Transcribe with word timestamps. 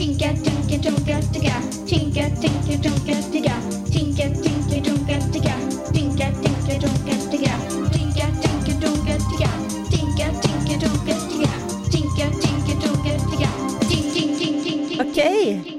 Tinka, 0.00 0.28
tinka, 0.44 0.76
tunka, 0.82 1.16
ticka. 1.32 1.56
Tinka, 1.86 2.24
tinka, 2.40 2.74
tunka, 2.84 3.14
ticka. 3.32 3.54
Tinka, 3.92 4.24
tinka, 4.42 4.76
tunka, 4.86 5.16
ticka. 5.32 5.54
Tinka, 5.94 6.26
tinka, 6.42 6.72
tunka, 6.80 7.14
ticka. 7.30 7.54
Tinka, 7.92 8.26
tinka, 8.42 8.72
tunka, 8.80 9.14
ticka. 9.28 9.50
Tinka, 9.92 10.26
tinka, 10.42 10.74
tunka, 10.80 11.14
ticka. 11.28 11.52
Tinka, 11.92 12.26
tinka, 12.42 12.72
tunka, 12.82 13.12
ticka. 13.30 13.48
Ting, 13.90 14.06
ting, 14.14 14.38
ting, 14.38 14.88
ting. 14.88 15.00
Okej. 15.10 15.76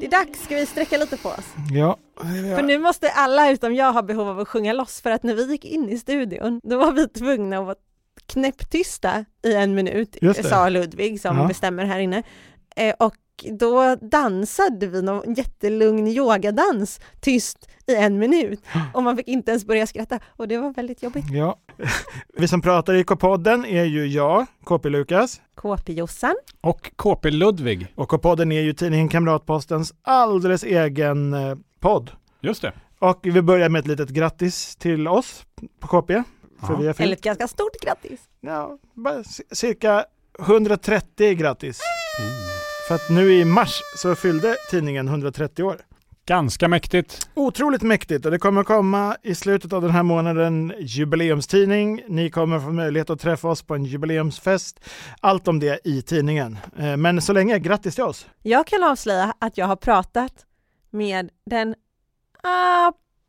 Det 0.00 0.06
är 0.06 0.10
dags, 0.10 0.44
ska 0.44 0.54
vi 0.56 0.66
sträcka 0.66 0.96
lite 0.96 1.16
på 1.16 1.28
oss? 1.28 1.46
Ja. 1.72 1.96
För 2.56 2.62
nu 2.62 2.78
måste 2.78 3.10
alla 3.10 3.50
utom 3.50 3.74
jag 3.74 3.92
ha 3.92 4.02
behov 4.02 4.28
av 4.28 4.38
att 4.40 4.48
sjunga 4.48 4.72
loss 4.72 5.00
för 5.00 5.10
att 5.10 5.22
när 5.22 5.34
vi 5.34 5.52
gick 5.52 5.64
in 5.64 5.88
i 5.88 5.98
studion 5.98 6.60
då 6.62 6.78
var 6.78 6.92
vi 6.92 7.08
tvungna 7.08 7.58
att 7.58 7.64
vara 7.64 7.76
knäpptysta 8.26 9.24
i 9.44 9.54
en 9.54 9.74
minut, 9.74 10.16
sa 10.50 10.68
Ludvig 10.68 11.20
som 11.20 11.38
Ja. 11.38 11.46
bestämmer 11.46 11.84
här 11.84 11.98
inne. 11.98 12.22
Eh, 12.76 12.94
och 12.98 13.14
då 13.42 13.96
dansade 13.96 14.86
vi 14.86 15.02
någon 15.02 15.34
jättelugn 15.34 16.06
yogadans 16.06 17.00
tyst 17.20 17.68
i 17.86 17.94
en 17.94 18.18
minut 18.18 18.60
och 18.94 19.02
man 19.02 19.16
fick 19.16 19.28
inte 19.28 19.50
ens 19.50 19.64
börja 19.64 19.86
skratta 19.86 20.18
och 20.26 20.48
det 20.48 20.58
var 20.58 20.72
väldigt 20.72 21.02
jobbigt. 21.02 21.24
ja. 21.30 21.58
Vi 22.36 22.48
som 22.48 22.60
pratar 22.62 22.94
i 22.94 23.04
K-podden 23.04 23.64
är 23.64 23.84
ju 23.84 24.06
jag, 24.06 24.46
KP 24.64 24.88
Lukas. 24.88 25.40
KP-Jossan, 25.54 26.34
Och 26.60 26.90
KP 26.96 27.30
Ludvig. 27.30 27.86
Och 27.94 28.08
K-podden 28.08 28.52
är 28.52 28.60
ju 28.60 28.72
tidningen 28.72 29.08
Kamratpostens 29.08 29.94
alldeles 30.02 30.64
egen 30.64 31.34
eh, 31.34 31.56
podd. 31.80 32.10
Just 32.40 32.62
det. 32.62 32.72
Och 32.98 33.20
vi 33.22 33.42
börjar 33.42 33.68
med 33.68 33.78
ett 33.78 33.86
litet 33.86 34.08
grattis 34.08 34.76
till 34.76 35.08
oss 35.08 35.46
på 35.80 35.88
KP. 35.88 36.22
För 36.66 36.76
vi 36.76 36.86
har 36.86 36.92
fyllt 36.92 37.00
eller 37.00 37.16
ett 37.16 37.22
ganska 37.22 37.48
stort 37.48 37.80
grattis! 37.82 38.20
ja, 38.40 38.78
cirka 39.52 40.04
130 40.38 41.34
grattis. 41.34 41.80
För 42.88 42.94
att 42.94 43.10
nu 43.10 43.32
i 43.34 43.44
mars 43.44 43.80
så 43.96 44.14
fyllde 44.14 44.56
tidningen 44.70 45.08
130 45.08 45.62
år. 45.62 45.76
Ganska 46.26 46.68
mäktigt. 46.68 47.28
Otroligt 47.34 47.82
mäktigt 47.82 48.24
och 48.24 48.30
det 48.30 48.38
kommer 48.38 48.64
komma 48.64 49.16
i 49.22 49.34
slutet 49.34 49.72
av 49.72 49.82
den 49.82 49.90
här 49.90 50.02
månaden 50.02 50.72
jubileumstidning. 50.78 52.02
Ni 52.08 52.30
kommer 52.30 52.60
få 52.60 52.70
möjlighet 52.70 53.10
att 53.10 53.20
träffa 53.20 53.48
oss 53.48 53.62
på 53.62 53.74
en 53.74 53.84
jubileumsfest. 53.84 54.80
Allt 55.20 55.48
om 55.48 55.60
det 55.60 55.80
i 55.84 56.02
tidningen. 56.02 56.58
Eh, 56.78 56.96
Men 56.96 57.22
så 57.22 57.32
länge, 57.32 57.58
grattis 57.58 57.94
till 57.94 58.04
oss! 58.04 58.26
Jag 58.42 58.66
kan 58.66 58.84
avslöja 58.84 59.34
att 59.38 59.58
jag 59.58 59.66
har 59.66 59.76
pratat 59.76 60.32
med 60.90 61.30
den 61.46 61.74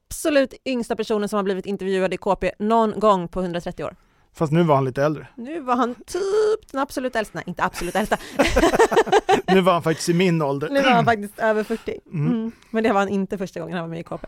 absolut 0.09 0.53
yngsta 0.65 0.95
personen 0.95 1.29
som 1.29 1.37
har 1.37 1.43
blivit 1.43 1.65
intervjuad 1.65 2.13
i 2.13 2.17
KP 2.17 2.51
någon 2.59 2.99
gång 2.99 3.27
på 3.27 3.41
130 3.41 3.83
år. 3.85 3.95
Fast 4.35 4.51
nu 4.53 4.63
var 4.63 4.75
han 4.75 4.85
lite 4.85 5.03
äldre. 5.03 5.27
Nu 5.35 5.59
var 5.59 5.75
han 5.75 5.95
typ 5.95 6.71
den 6.71 6.81
absolut 6.81 7.15
äldsta, 7.15 7.35
nej 7.37 7.43
inte 7.47 7.63
absolut 7.63 7.95
äldsta, 7.95 8.17
Nu 9.47 9.61
var 9.61 9.73
han 9.73 9.83
faktiskt 9.83 10.09
i 10.09 10.13
min 10.13 10.41
ålder. 10.41 10.69
nu 10.69 10.81
var 10.81 10.89
han 10.91 11.05
faktiskt 11.05 11.39
över 11.39 11.63
40. 11.63 11.99
Mm. 12.13 12.27
Mm. 12.27 12.51
Men 12.69 12.83
det 12.83 12.93
var 12.93 12.99
han 12.99 13.09
inte 13.09 13.37
första 13.37 13.59
gången 13.59 13.73
han 13.77 13.83
var 13.83 13.89
med 13.89 13.99
i 13.99 14.03
KP. 14.03 14.27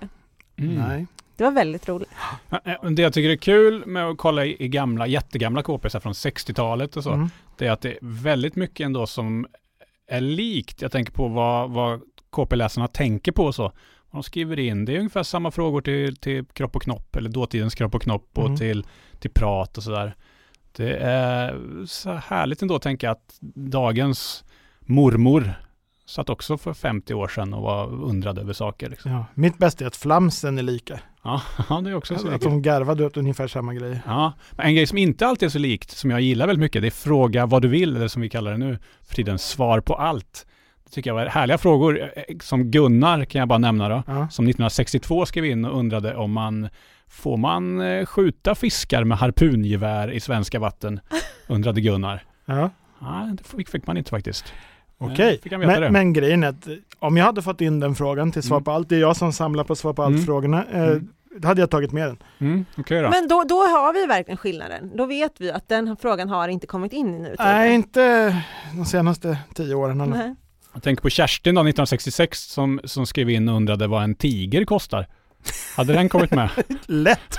Mm. 0.60 0.76
Nej. 0.76 1.08
Det 1.36 1.44
var 1.44 1.52
väldigt 1.52 1.90
roligt. 1.90 2.10
Eh, 2.66 2.90
Det 2.92 3.02
jag 3.02 3.14
tycker 3.14 3.30
är 3.30 3.36
kul 3.36 3.86
med 3.86 4.06
att 4.10 4.18
kolla 4.18 4.46
i 4.46 4.64
i 4.64 4.68
gamla, 4.68 5.08
jättegamla 5.08 5.64
KPs 5.64 5.96
från 6.02 6.14
60-talet 6.14 6.98
och 6.98 7.04
så, 7.04 7.12
Mm. 7.12 7.30
det 7.58 7.68
är 7.68 7.72
att 7.72 7.82
det 7.82 7.92
är 7.92 7.98
väldigt 8.02 8.56
mycket 8.56 8.86
ändå 8.86 9.08
som 9.08 9.48
är 10.08 10.22
likt. 10.22 10.82
Jag 10.82 10.92
tänker 10.92 11.12
på 11.12 11.28
vad, 11.28 11.72
vad 11.72 12.02
KP-läsarna 12.30 12.88
tänker 12.88 13.32
på 13.32 13.44
och 13.46 13.56
så. 13.56 13.72
De 14.12 14.24
skriver 14.24 14.60
in, 14.60 14.86
det 14.86 14.94
är 14.94 14.98
ungefär 14.98 15.24
samma 15.24 15.52
frågor 15.52 15.82
till, 15.82 16.16
till 16.16 16.46
kropp 16.46 16.76
och 16.76 16.82
knopp, 16.82 17.16
eller 17.16 17.30
dåtidens 17.30 17.76
kropp 17.76 17.96
och 17.96 18.02
knopp 18.02 18.30
och 18.38 18.46
Mm. 18.46 18.58
till, 18.58 18.86
till 19.20 19.32
prat 19.32 19.78
och 19.78 19.84
sådär. 19.84 20.16
Det 20.72 20.98
är 20.98 21.56
så 21.86 22.14
härligt 22.14 22.62
ändå 22.62 22.76
att 22.76 22.82
tänka 22.82 23.12
att 23.12 23.38
dagens 23.56 24.44
mormor 24.80 25.54
satt 26.06 26.30
också 26.30 26.58
för 26.58 26.74
50 26.74 27.14
år 27.14 27.28
sedan 27.28 27.54
och 27.54 27.62
var 27.62 27.88
undrad 27.88 28.40
över 28.40 28.54
saker. 28.54 28.90
Liksom. 28.90 29.12
Ja. 29.12 29.26
Mitt 29.34 29.58
bästa 29.58 29.84
är 29.84 29.88
att 29.88 29.96
flamsen 29.96 30.58
är 30.58 30.64
lika. 30.64 31.00
Ja, 31.24 31.42
det 31.84 31.90
är 31.90 31.94
också 31.96 32.18
så 32.18 32.28
Att 32.30 32.42
de 32.42 32.62
garvade 32.62 33.06
åt 33.06 33.18
ungefär 33.18 33.48
samma 33.48 33.74
grej. 33.74 34.00
Ja, 34.06 34.34
en 34.58 34.76
grej 34.76 34.88
som 34.88 34.98
inte 34.98 35.28
alltid 35.28 35.46
är 35.46 35.50
så 35.50 35.60
likt, 35.60 35.92
som 35.92 36.12
jag 36.12 36.22
gillar 36.22 36.48
väldigt 36.48 36.62
mycket, 36.62 36.82
det 36.82 36.88
är 36.88 36.92
fråga 36.92 37.46
vad 37.46 37.62
du 37.62 37.68
vill, 37.68 37.96
eller 37.96 38.08
som 38.08 38.22
vi 38.22 38.30
kallar 38.30 38.52
det 38.52 38.58
nu 38.58 38.80
för 39.04 39.16
tiden, 39.16 39.40
svar 39.40 39.80
på 39.80 39.96
allt. 39.96 40.46
Tycker 40.92 41.10
jag 41.10 41.16
var 41.16 41.26
härliga 41.26 41.58
frågor. 41.58 42.12
Eh, 42.16 42.24
Som 42.42 42.64
Gunnar 42.72 43.26
kan 43.26 43.40
jag 43.40 43.48
bara 43.48 43.60
nämna 43.60 43.90
då, 43.90 44.04
Ja. 44.08 44.14
som 44.14 44.46
1962 44.46 45.26
skrev 45.26 45.46
in 45.46 45.66
och 45.66 45.80
undrade 45.80 46.16
om 46.16 46.32
man 46.32 46.70
Får 47.10 47.38
man 47.38 47.82
eh, 47.82 48.06
skjuta 48.06 48.56
fiskar 48.56 49.04
med 49.04 49.18
harpungevär 49.18 50.12
i 50.12 50.20
svenska 50.20 50.60
vatten? 50.60 51.00
Undrade 51.48 51.82
Gunnar. 51.82 52.24
Ja. 52.46 52.70
Nej, 53.00 53.36
det 53.38 53.72
fick, 53.72 53.88
man 53.88 53.98
inte 53.98 54.10
faktiskt. 54.10 54.54
Okej, 54.98 55.40
Eh, 55.44 55.50
det. 55.50 55.58
men, 55.68 55.94
men 55.94 56.14
grejen 56.14 56.44
är 56.44 56.48
att 56.48 56.68
om 57.00 57.18
jag 57.18 57.26
hade 57.26 57.42
fått 57.42 57.62
in 57.62 57.80
den 57.80 57.96
frågan 57.96 58.32
till 58.32 58.44
svar 58.44 58.58
Mm. 58.58 58.64
på 58.64 58.72
allt, 58.72 58.90
det 58.90 58.96
är 58.96 59.00
jag 59.00 59.16
som 59.18 59.34
samlar 59.34 59.64
på 59.64 59.76
svar 59.76 59.94
på 59.94 60.04
Mm. 60.04 60.16
allt-frågorna, 60.16 60.66
eh, 60.72 60.84
Mm. 60.84 61.08
då 61.40 61.48
hade 61.48 61.62
jag 61.62 61.70
tagit 61.70 61.92
med 61.92 62.08
den. 62.08 62.18
Mm, 62.40 62.66
Okej 62.78 63.02
då. 63.02 63.10
Men 63.10 63.28
då, 63.28 63.44
då 63.50 63.56
har 63.56 63.94
vi 63.94 64.06
verkligen 64.06 64.38
skillnaden. 64.38 64.92
Då 64.98 65.06
vet 65.06 65.42
vi 65.42 65.52
att 65.52 65.70
den 65.70 65.98
frågan 66.02 66.30
har 66.30 66.48
inte 66.48 66.68
kommit 66.68 66.94
in 66.94 67.08
i 67.16 67.20
nutiden. 67.20 67.46
Nej, 67.46 67.74
inte 67.76 68.36
de 68.76 68.86
senaste 68.86 69.38
tio 69.54 69.76
åren. 69.76 69.98
Nej. 69.98 70.36
Jag 70.78 70.84
tänker 70.84 71.02
på 71.02 71.10
Kerstin 71.10 71.56
då, 71.56 71.62
1966, 71.62 72.40
som, 72.42 72.80
som 72.84 73.06
skrev 73.06 73.30
in 73.30 73.50
och 73.50 73.56
undrade 73.56 73.88
vad 73.88 74.04
en 74.04 74.16
tiger 74.16 74.66
kostar. 74.66 75.08
Hade 75.76 75.94
den 75.94 76.10
kommit 76.10 76.32
med? 76.32 76.50
Lätt! 76.86 77.38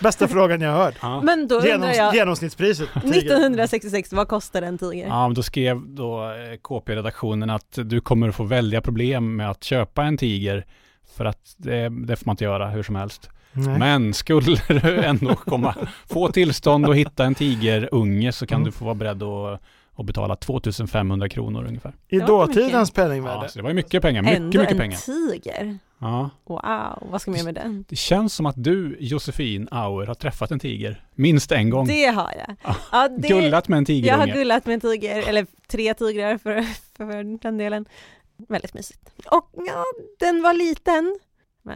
Bästa 0.00 0.28
frågan 0.28 0.60
jag 0.60 0.70
har 0.72 0.84
hört. 0.84 0.94
Ja. 1.02 1.20
Men 1.20 1.48
då 1.48 1.66
Genoms, 1.66 1.96
jag, 1.96 2.14
Genomsnittspriset. 2.14 2.88
tiger. 3.02 3.18
1966, 3.18 4.12
vad 4.12 4.28
kostade 4.28 4.66
en 4.66 4.78
tiger? 4.78 5.06
Ja, 5.06 5.28
men 5.28 5.34
då 5.34 5.42
skrev 5.42 5.80
då 5.88 6.24
eh, 6.24 6.56
KP-redaktionen 6.62 7.50
att 7.50 7.78
du 7.84 8.00
kommer 8.00 8.28
att 8.28 8.34
få 8.34 8.44
väldiga 8.44 8.80
problem 8.80 9.36
med 9.36 9.50
att 9.50 9.64
köpa 9.64 10.04
en 10.04 10.16
tiger 10.16 10.66
för 11.16 11.24
att 11.24 11.54
det, 11.56 11.88
det 11.88 12.16
får 12.16 12.26
man 12.26 12.32
inte 12.32 12.44
göra 12.44 12.68
hur 12.70 12.82
som 12.82 12.96
helst. 12.96 13.28
Nej. 13.52 13.78
Men 13.78 14.14
skulle 14.14 14.56
du 14.68 15.02
ändå 15.04 15.34
komma, 15.34 15.74
få 16.08 16.32
tillstånd 16.32 16.86
att 16.86 16.96
hitta 16.96 17.24
en 17.24 17.34
tigerunge 17.34 18.32
så 18.32 18.46
kan 18.46 18.56
Mm. 18.56 18.66
du 18.66 18.72
få 18.72 18.84
vara 18.84 18.94
beredd 18.94 19.22
att, 19.22 19.60
att 20.00 20.06
betala 20.06 20.36
2500 20.36 21.28
kronor 21.28 21.64
ungefär. 21.66 21.92
I 22.08 22.18
dåtidens 22.18 22.92
Ja, 22.96 23.02
penningvärde. 23.02 23.48
så 23.48 23.58
det 23.58 23.62
var 23.62 23.70
ju 23.70 23.74
mycket 23.74 24.02
pengar, 24.02 24.22
mycket, 24.22 24.36
Ändå 24.38 24.58
mycket 24.58 24.72
en 24.72 24.78
pengar. 24.78 24.96
tiger. 24.96 25.78
Ja. 25.98 26.30
Wow, 26.44 27.08
vad 27.10 27.20
ska 27.22 27.30
man 27.30 27.38
göra 27.38 27.44
med 27.44 27.54
den? 27.54 27.84
Det 27.88 27.96
känns 27.96 28.34
som 28.34 28.46
att 28.46 28.54
du, 28.58 28.96
Josefin 29.00 29.68
Auer, 29.70 30.06
har 30.06 30.14
träffat 30.14 30.50
en 30.50 30.58
tiger 30.58 31.04
minst 31.14 31.52
en 31.52 31.70
gång. 31.70 31.86
Det 31.86 32.06
har 32.06 32.32
jag. 32.46 32.56
Ja, 32.64 32.76
Ja, 32.92 33.08
det, 33.08 33.28
Gullat 33.28 33.68
med 33.68 33.76
en 33.78 33.84
jag 33.84 34.16
har 34.16 34.24
tigerunge. 34.24 34.32
gullat 34.32 34.66
med 34.66 34.74
en 34.74 34.80
tiger, 34.80 35.28
eller 35.28 35.46
tre 35.66 35.94
tigrar 35.94 36.38
för, 36.38 36.62
för 36.96 37.38
den 37.42 37.58
delen. 37.58 37.84
Väldigt 38.48 38.74
mysigt. 38.74 39.00
Och 39.30 39.50
ja, 39.66 39.84
den 40.18 40.42
var 40.42 40.54
liten, 40.54 41.18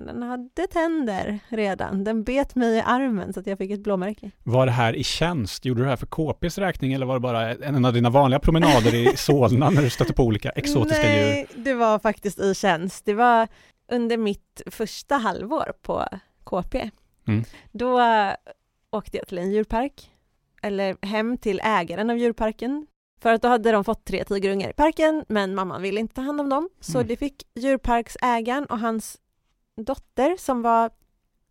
men 0.03 0.07
den 0.21 0.23
hade 0.23 0.67
tänder 0.67 1.39
redan. 1.49 2.05
Den 2.05 2.25
bet 2.25 2.55
mig 2.55 2.77
i 2.77 2.81
armen 2.81 3.33
så 3.33 3.41
att 3.41 3.47
jag 3.47 3.59
fick 3.59 3.71
ett 3.71 3.81
blåmärke. 3.83 4.31
Var 4.43 4.67
det 4.67 4.73
här 4.73 4.97
i 4.97 5.05
tjänst? 5.05 5.65
Gjorde 5.65 5.81
du 5.81 5.85
det 5.85 5.91
här 5.91 5.97
för 5.97 6.07
KPs 6.07 6.59
räkning 6.59 6.93
eller 6.93 7.07
var 7.07 7.15
det 7.15 7.21
bara 7.21 7.55
en 7.55 7.85
av 7.85 7.93
dina 7.93 8.11
vanliga 8.11 8.41
promenader 8.41 8.95
i 8.95 9.17
Solna 9.17 9.71
när 9.71 9.83
du 9.83 9.91
stötte 9.91 10.13
på 10.13 10.23
olika 10.25 10.51
exotiska 10.51 11.15
djur? 11.17 11.25
Nej, 11.27 11.47
det 11.57 11.75
var 11.75 11.99
faktiskt 11.99 12.39
i 12.41 12.55
tjänst. 12.55 13.05
Det 13.05 13.15
var 13.15 13.49
under 13.93 14.17
mitt 14.17 14.63
första 14.67 15.15
halvår 15.17 15.73
på 15.83 16.05
KP. 16.45 16.91
Mm. 17.29 17.45
Då 17.73 18.01
åkte 18.91 19.17
jag 19.17 19.27
till 19.29 19.39
en 19.39 19.51
djurpark, 19.53 20.11
eller 20.63 21.07
hem 21.07 21.39
till 21.39 21.61
ägaren 21.65 22.11
av 22.11 22.19
djurparken. 22.19 22.87
För 23.23 23.33
att 23.35 23.43
då 23.43 23.49
hade 23.49 23.73
de 23.73 23.85
fått 23.85 24.05
tre 24.05 24.25
tigerungar 24.25 24.71
i 24.71 24.73
parken, 24.73 25.25
men 25.29 25.55
mamman 25.55 25.83
ville 25.83 26.01
inte 26.01 26.15
ta 26.15 26.21
hand 26.23 26.41
om 26.41 26.49
dem. 26.49 26.69
Så 26.81 26.99
Mm. 26.99 27.09
det 27.09 27.17
fick 27.17 27.43
djurparksägaren 27.55 28.65
och 28.67 28.79
hans 28.79 29.17
dotter 29.77 30.37
som 30.39 30.63
var 30.63 30.91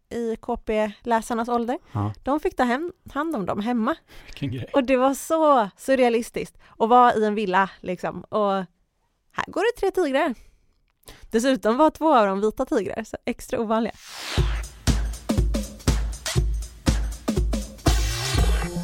i 0.10 0.36
KP-läsarnas 0.36 1.50
ålder. 1.50 1.78
Ja, 1.92 2.14
De 2.24 2.40
fick 2.40 2.56
ta 2.56 2.64
hem, 2.64 2.92
hand 3.14 3.36
om 3.36 3.46
dem 3.46 3.60
hemma. 3.62 3.96
vilken 4.26 4.52
grej. 4.52 4.70
Och 4.74 4.84
det 4.84 4.98
var 4.98 5.14
så 5.14 5.70
surrealistiskt 5.78 6.58
att 6.80 6.90
vara 6.90 7.14
i 7.14 7.26
en 7.26 7.36
villa 7.36 7.70
liksom 7.80 8.22
och 8.24 8.52
här 9.32 9.46
går 9.48 9.62
det 9.76 9.80
tre 9.80 9.92
tigrar. 10.04 10.36
Dessutom 11.32 11.78
var 11.78 11.90
två 11.90 12.16
av 12.16 12.28
dem 12.28 12.42
vita 12.42 12.66
tigrar, 12.66 13.04
så 13.04 13.18
extra 13.26 13.60
ovanliga. 13.60 13.94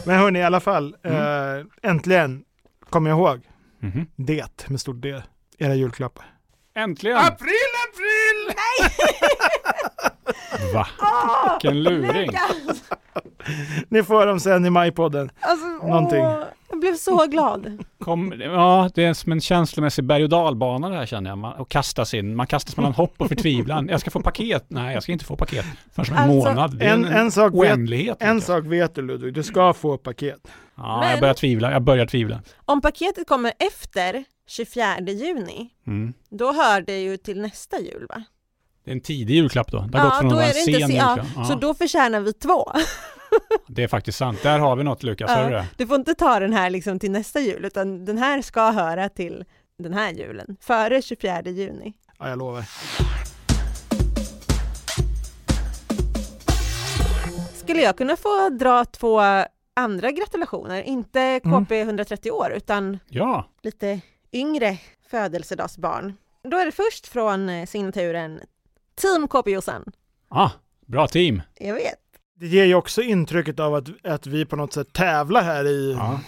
Men 0.05 0.19
hörni, 0.19 0.39
i 0.39 0.43
alla 0.43 0.59
fall. 0.59 0.95
Mm. 1.03 1.59
Eh, 1.59 1.65
äntligen 1.91 2.43
kommer 2.89 3.09
jag 3.09 3.19
ihåg 3.19 3.49
Mhm. 3.79 4.05
det 4.15 4.69
med 4.69 4.81
stort 4.81 5.01
D. 5.01 5.21
Era 5.57 5.75
julklappar. 5.75 6.25
Äntligen! 6.73 7.17
April, 7.17 7.49
april! 7.89 8.55
Va? 10.73 10.87
Åh, 11.01 11.51
Vilken 11.53 11.83
luring! 11.83 12.29
Ni 13.89 14.03
får 14.03 14.25
dem 14.25 14.39
sen 14.39 14.65
i 14.65 14.69
majpodden. 14.69 15.29
Alltså, 15.39 15.65
Någonting. 15.87 16.19
åh, 16.25 16.43
jag 16.69 16.79
blev 16.79 16.95
så 16.95 17.25
glad. 17.27 17.83
Kom, 18.03 18.33
ja, 18.41 18.89
det 18.95 19.03
är 19.05 19.13
som 19.13 19.31
en 19.31 19.41
känslomässig 19.41 20.05
berg 20.05 20.23
och 20.23 20.29
dalbana 20.29 20.89
det 20.89 20.95
här 20.95 21.05
känner 21.05 21.29
jag. 21.29 21.37
Man, 21.37 21.53
och 21.53 21.69
kastas 21.69 22.13
in. 22.13 22.35
Man 22.35 22.47
kastas 22.47 22.77
mellan 22.77 22.93
hopp 22.93 23.13
och 23.17 23.27
förtvivlan. 23.27 23.87
Jag 23.89 23.99
ska 24.01 24.11
få 24.11 24.21
paket. 24.21 24.65
Nej, 24.67 24.93
jag 24.93 25.03
ska 25.03 25.11
inte 25.11 25.25
få 25.25 25.35
paket 25.35 25.65
förrän 25.95 26.11
om 26.11 26.17
en 26.17 26.23
Alltså, 26.29 26.49
månad. 26.49 26.77
Det 26.77 26.85
är 26.85 26.93
En, 26.93 27.05
en, 27.05 27.13
en, 27.13 27.31
sak 27.31 27.53
vet, 27.53 27.59
oändlighet. 27.59 28.17
en 28.19 28.35
vet 28.35 28.45
sak 28.45 28.65
vet 28.65 28.95
du 28.95 29.01
Ludvig, 29.01 29.33
du 29.33 29.43
ska 29.43 29.73
få 29.73 29.97
paket. 29.97 30.37
Ja, 30.77 30.99
Men- 30.99 31.09
jag 31.11 31.19
börjar 31.19 31.33
tvivla. 31.33 31.71
Jag 31.71 31.81
börjar 31.81 32.05
tvivla. 32.05 32.41
Om 32.65 32.81
paketet 32.81 33.27
kommer 33.27 33.51
efter 33.59 34.23
24 34.49 34.99
juni, 34.99 35.69
Mm. 35.87 36.13
då 36.29 36.53
hör 36.53 36.81
det 36.81 37.01
ju 37.01 37.17
till 37.17 37.41
nästa 37.41 37.79
jul 37.79 38.05
va? 38.09 38.23
Det 38.83 38.91
är 38.91 38.95
en 38.95 39.01
tidig 39.01 39.35
julklapp 39.35 39.71
då. 39.71 39.79
Det 39.91 39.97
har 39.97 40.09
gått 40.09 40.17
från 40.19 40.27
att 40.27 40.33
vara 40.33 40.45
en 40.45 40.53
sen 40.53 40.73
se- 40.87 40.95
ja. 40.95 41.17
Ja, 41.35 41.45
Så 41.45 41.55
då 41.55 41.73
förtjänar 41.73 42.19
vi 42.19 42.33
två. 42.33 42.71
Det 43.67 43.83
är 43.83 43.87
faktiskt 43.87 44.17
sant. 44.17 44.43
Där 44.43 44.59
har 44.59 44.75
vi 44.75 44.83
något 44.83 45.03
Lukas, 45.03 45.29
hör 45.31 45.43
du 45.49 45.55
det? 45.55 45.65
Du 45.77 45.87
får 45.87 45.95
inte 45.95 46.15
ta 46.15 46.39
den 46.39 46.53
här 46.53 46.69
liksom 46.69 46.99
till 46.99 47.11
nästa 47.11 47.39
jul, 47.39 47.65
utan 47.65 48.05
den 48.05 48.17
här 48.17 48.41
ska 48.41 48.71
höra 48.71 49.09
till 49.09 49.45
den 49.79 49.93
här 49.93 50.11
julen, 50.13 50.57
före 50.61 51.01
24 51.01 51.41
juni. 51.41 51.93
Ja, 52.19 52.29
jag 52.29 52.39
lovar. 52.39 52.65
Skulle 57.55 57.81
jag 57.81 57.97
kunna 57.97 58.15
få 58.17 58.49
dra 58.49 58.85
två 58.85 59.21
andra 59.75 60.11
gratulationer? 60.11 60.81
Inte 60.81 61.19
Mm. 61.21 61.65
KP 61.65 61.81
130 61.81 62.31
år, 62.31 62.51
utan 62.55 62.99
Ja, 63.09 63.49
lite 63.61 63.99
yngre 64.33 64.77
födelsedagsbarn. 65.09 66.13
Då 66.43 66.57
är 66.57 66.65
det 66.65 66.71
först 66.71 67.07
från 67.07 67.49
eh, 67.49 67.65
signaturen 67.65 68.41
Team 68.95 69.27
KP 69.27 69.59
ah, 70.29 70.51
bra 70.85 71.07
team. 71.07 71.41
Jag 71.59 71.73
vet. 71.73 71.99
Det 72.35 72.47
ger 72.47 72.65
ju 72.65 72.75
också 72.75 73.01
intrycket 73.01 73.59
av 73.59 73.75
att, 73.75 74.05
att 74.05 74.27
vi 74.27 74.45
på 74.45 74.55
något 74.55 74.73
sätt 74.73 74.93
tävlar 74.93 75.43
här 75.43 75.67
i, 75.67 75.93
Ja. 75.93 76.19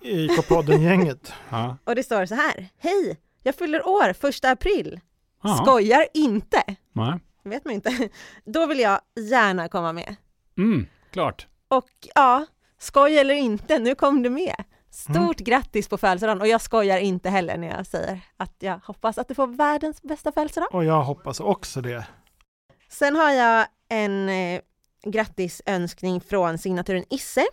i 0.00 0.28
K-podden-gänget. 0.28 1.32
Ja. 1.50 1.76
Och 1.84 1.94
det 1.94 2.02
står 2.02 2.26
så 2.26 2.34
här. 2.34 2.68
Hej! 2.78 3.20
Jag 3.42 3.54
fyller 3.54 3.86
år 3.88 4.12
första 4.12 4.50
april. 4.50 5.00
Ja. 5.42 5.56
Skojar 5.62 6.06
inte. 6.14 6.62
Nej. 6.92 7.20
Vet 7.44 7.64
man 7.64 7.74
inte. 7.74 8.08
Då 8.44 8.66
vill 8.66 8.80
jag 8.80 9.00
gärna 9.30 9.68
komma 9.68 9.92
med. 9.92 10.16
Mm, 10.58 10.86
klart. 11.10 11.46
Och 11.68 11.90
ja, 12.14 12.46
skoj 12.78 13.18
eller 13.18 13.34
inte, 13.34 13.78
nu 13.78 13.94
kom 13.94 14.22
du 14.22 14.30
med. 14.30 14.64
Stort 14.90 15.16
Mm. 15.16 15.44
grattis 15.44 15.88
på 15.88 15.98
födelsedagen 15.98 16.40
och 16.40 16.46
jag 16.48 16.60
skojar 16.60 16.98
inte 16.98 17.30
heller 17.30 17.56
när 17.56 17.76
jag 17.76 17.86
säger 17.86 18.20
att 18.36 18.54
jag 18.58 18.80
hoppas 18.84 19.18
att 19.18 19.28
du 19.28 19.34
får 19.34 19.46
världens 19.46 20.02
bästa 20.02 20.32
födelsedag. 20.32 20.68
Och 20.72 20.84
jag 20.84 21.02
hoppas 21.02 21.40
också 21.40 21.80
det. 21.80 22.06
Sen 22.88 23.16
har 23.16 23.30
jag 23.30 23.66
en 23.88 24.28
eh, 24.28 24.60
grattisönskning 25.04 26.20
från 26.20 26.58
signaturen 26.58 27.04
Isse 27.10 27.46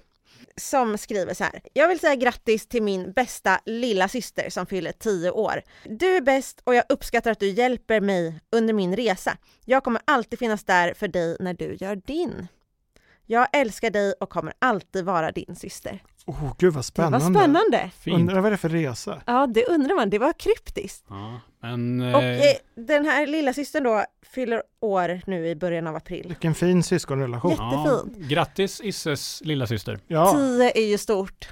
som 0.56 0.98
skriver 0.98 1.34
så 1.34 1.44
här. 1.44 1.62
Jag 1.74 1.88
vill 1.88 2.00
säga 2.00 2.16
grattis 2.16 2.68
till 2.68 2.84
min 2.84 3.12
bästa 3.12 3.60
lilla 3.66 4.08
syster 4.08 4.50
som 4.50 4.66
fyller 4.66 4.92
10 4.92 5.32
år. 5.32 5.62
Du 5.84 6.18
är 6.18 6.22
bäst 6.22 6.62
och 6.64 6.76
jag 6.76 6.84
uppskattar 6.90 7.32
att 7.32 7.40
du 7.40 7.50
hjälper 7.50 8.02
mig 8.02 8.40
under 8.52 8.74
min 8.74 8.96
resa. 8.96 9.38
Jag 9.66 9.84
kommer 9.84 10.02
alltid 10.06 10.40
finnas 10.40 10.64
där 10.64 10.94
för 10.94 11.08
dig 11.08 11.38
när 11.40 11.54
du 11.54 11.76
gör 11.80 11.96
din. 11.96 12.48
Jag 13.26 13.48
älskar 13.54 13.90
dig 13.90 14.14
och 14.20 14.30
kommer 14.30 14.54
alltid 14.60 15.06
vara 15.06 15.32
din 15.32 15.56
syster. 15.56 16.04
Oh, 16.28 16.54
gud 16.58 16.74
vad 16.74 16.80
Det 16.80 16.84
spännande. 16.84 17.18
var 17.20 17.34
spännande. 17.42 17.90
Fint. 18.00 18.16
Undrar 18.16 18.42
vad 18.42 18.52
det 18.52 18.56
är 18.56 18.58
för 18.58 18.70
resa? 18.70 19.22
Ja, 19.26 19.48
det 19.48 19.66
undrar 19.66 19.96
man. 19.96 20.10
Det 20.10 20.20
var 20.20 20.34
kryptiskt. 20.34 21.06
Ja, 21.10 21.40
men... 21.62 22.02
Och 22.16 22.24
eh, 22.24 22.40
eh, 22.42 22.56
den 22.76 23.06
här 23.06 23.28
lilla 23.28 23.54
systern 23.54 23.84
då 23.84 24.06
fyller 24.26 24.64
år 24.80 25.22
nu 25.28 25.48
i 25.48 25.56
början 25.56 25.88
av 25.88 25.96
april. 25.96 26.26
Vilken 26.28 26.56
fin 26.56 26.84
syskonrelation. 26.84 27.52
Jättefint. 27.52 28.18
Ja, 28.20 28.28
grattis 28.28 28.82
Isses 28.84 29.42
lilla 29.46 29.68
syster. 29.68 30.00
Ja, 30.08 30.32
10 30.34 30.72
är 30.72 30.86
ju 30.86 30.98
stort. 30.98 31.48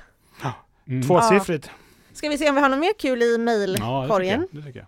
Mm. 0.87 1.03
tvåsiffrigt. 1.07 1.69
Ska 2.13 2.29
vi 2.29 2.37
se 2.37 2.49
om 2.49 2.55
vi 2.55 2.61
har 2.61 2.69
något 2.69 2.79
mer 2.79 2.93
kul 2.99 3.21
i 3.21 3.31
Ja, 3.35 3.37
det 3.37 3.65
tycker, 3.67 3.79
mejlkorgen? 3.99 4.47
jag, 4.51 4.61
det 4.61 4.67
tycker 4.67 4.87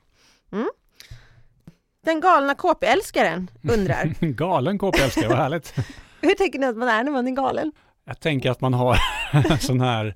Den 2.05 2.19
galna 2.21 2.55
KP-älskaren 2.55 3.49
undrar, 3.71 4.15
jag. 4.19 4.35
Galen 4.35 4.79
KP-älskare, 4.79 5.27
vad 5.27 5.37
härligt. 5.37 5.73
hur 6.21 6.33
tänker 6.33 6.59
ni 6.59 6.65
att 6.65 6.77
man 6.77 6.87
är 6.87 7.03
när 7.03 7.11
man 7.11 7.27
är 7.27 7.31
galen? 7.31 7.71
Jag 8.07 8.19
tänker 8.19 8.51
att 8.51 8.61
man 8.61 8.73
har 8.73 8.97
en 9.31 9.43
sån 9.59 9.81
här 9.81 10.15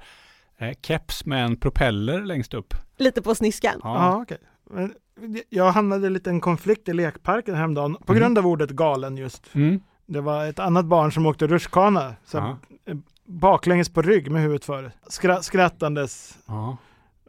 eh, 0.58 0.72
keps 0.82 1.26
med 1.26 1.46
en 1.46 1.56
propeller 1.56 2.22
längst 2.22 2.54
upp. 2.54 2.74
Lite 2.98 3.22
på 3.22 3.36
sniskan. 3.36 3.80
Ja, 3.84 4.22
okej. 4.22 4.38
Men 4.70 4.94
Jag 5.50 5.72
hamnade 5.72 6.04
i 6.04 6.08
en 6.08 6.14
liten 6.14 6.40
konflikt 6.42 6.90
i 6.90 6.94
lekparken 6.94 7.56
häromdagen 7.56 7.96
på 8.06 8.14
Mm. 8.14 8.22
grund 8.22 8.38
av 8.38 8.48
ordet 8.48 8.70
galen 8.70 9.18
just. 9.18 9.56
Mm. 9.56 9.80
Det 10.06 10.22
var 10.22 10.46
ett 10.46 10.60
annat 10.60 10.86
barn 10.86 11.12
som 11.12 11.26
åkte 11.26 11.48
rutschkana, 11.48 12.16
så 12.26 12.38
Ja. 12.38 12.58
baklänges 13.26 13.90
på 13.90 14.02
rygg 14.02 14.32
med 14.32 14.42
huvudet 14.42 14.66
före, 14.66 14.92
skra 15.08 15.42
skrattandes. 15.42 16.38
Ja. 16.48 16.78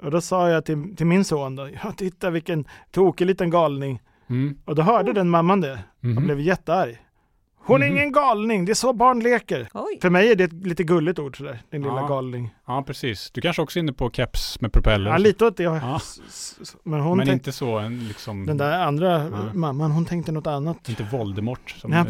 Och 0.03 0.11
då 0.11 0.20
sa 0.20 0.49
jag 0.50 0.65
till, 0.65 0.97
till 0.97 1.06
min 1.06 1.25
son 1.25 1.56
då, 1.56 1.69
ja 1.85 1.93
titta 1.97 2.31
vilken 2.31 2.65
tokig 2.91 3.26
liten 3.26 3.50
galning. 3.50 4.00
Mm. 4.31 4.58
Och 4.65 4.75
då 4.75 4.82
hörde 4.82 5.12
den 5.12 5.29
mamman 5.31 5.61
det 5.61 5.73
och 5.99 6.05
Mhm. 6.05 6.25
blev 6.25 6.41
jättearg. 6.41 6.99
Hon 7.64 7.82
är 7.82 7.87
Mhm. 7.87 7.97
ingen 7.97 8.12
galning, 8.12 8.64
det 8.64 8.73
är 8.73 8.75
så 8.75 8.93
barn 8.93 9.20
leker. 9.20 9.69
Oj. 9.75 9.99
För 10.03 10.11
mig 10.11 10.31
är 10.31 10.35
det 10.37 10.44
ett 10.44 10.53
lite 10.53 10.85
gulligt 10.85 11.19
ord 11.19 11.37
sådär, 11.37 11.59
din 11.70 11.82
lilla 11.82 12.00
Ja. 12.00 12.06
galning. 12.06 12.55
ja, 12.67 12.82
precis. 12.87 13.31
Du 13.31 13.41
kanske 13.41 13.62
också 13.62 13.79
är 13.79 13.81
inne 13.81 13.93
på 13.93 14.11
keps 14.11 14.61
med 14.61 14.73
propeller. 14.73 15.11
Ja, 15.11 15.17
lite 15.19 15.44
åt 15.47 15.56
det. 15.56 15.62
Ja. 15.62 16.00
Men 16.85 17.00
hon 17.00 17.17
men 17.19 17.26
tänkte, 17.26 17.49
inte 17.49 17.53
så 17.59 17.79
en 17.79 18.09
liksom... 18.09 18.47
den 18.47 18.56
där 18.56 18.79
andra 18.79 19.11
Ja. 19.11 19.29
mamman, 19.55 19.91
hon 19.91 20.05
tänkte 20.05 20.32
något 20.32 20.47
annat. 20.47 20.88
Inte 20.88 21.03
Voldemort 21.12 21.70
som 21.70 21.93
Ja, 21.93 22.05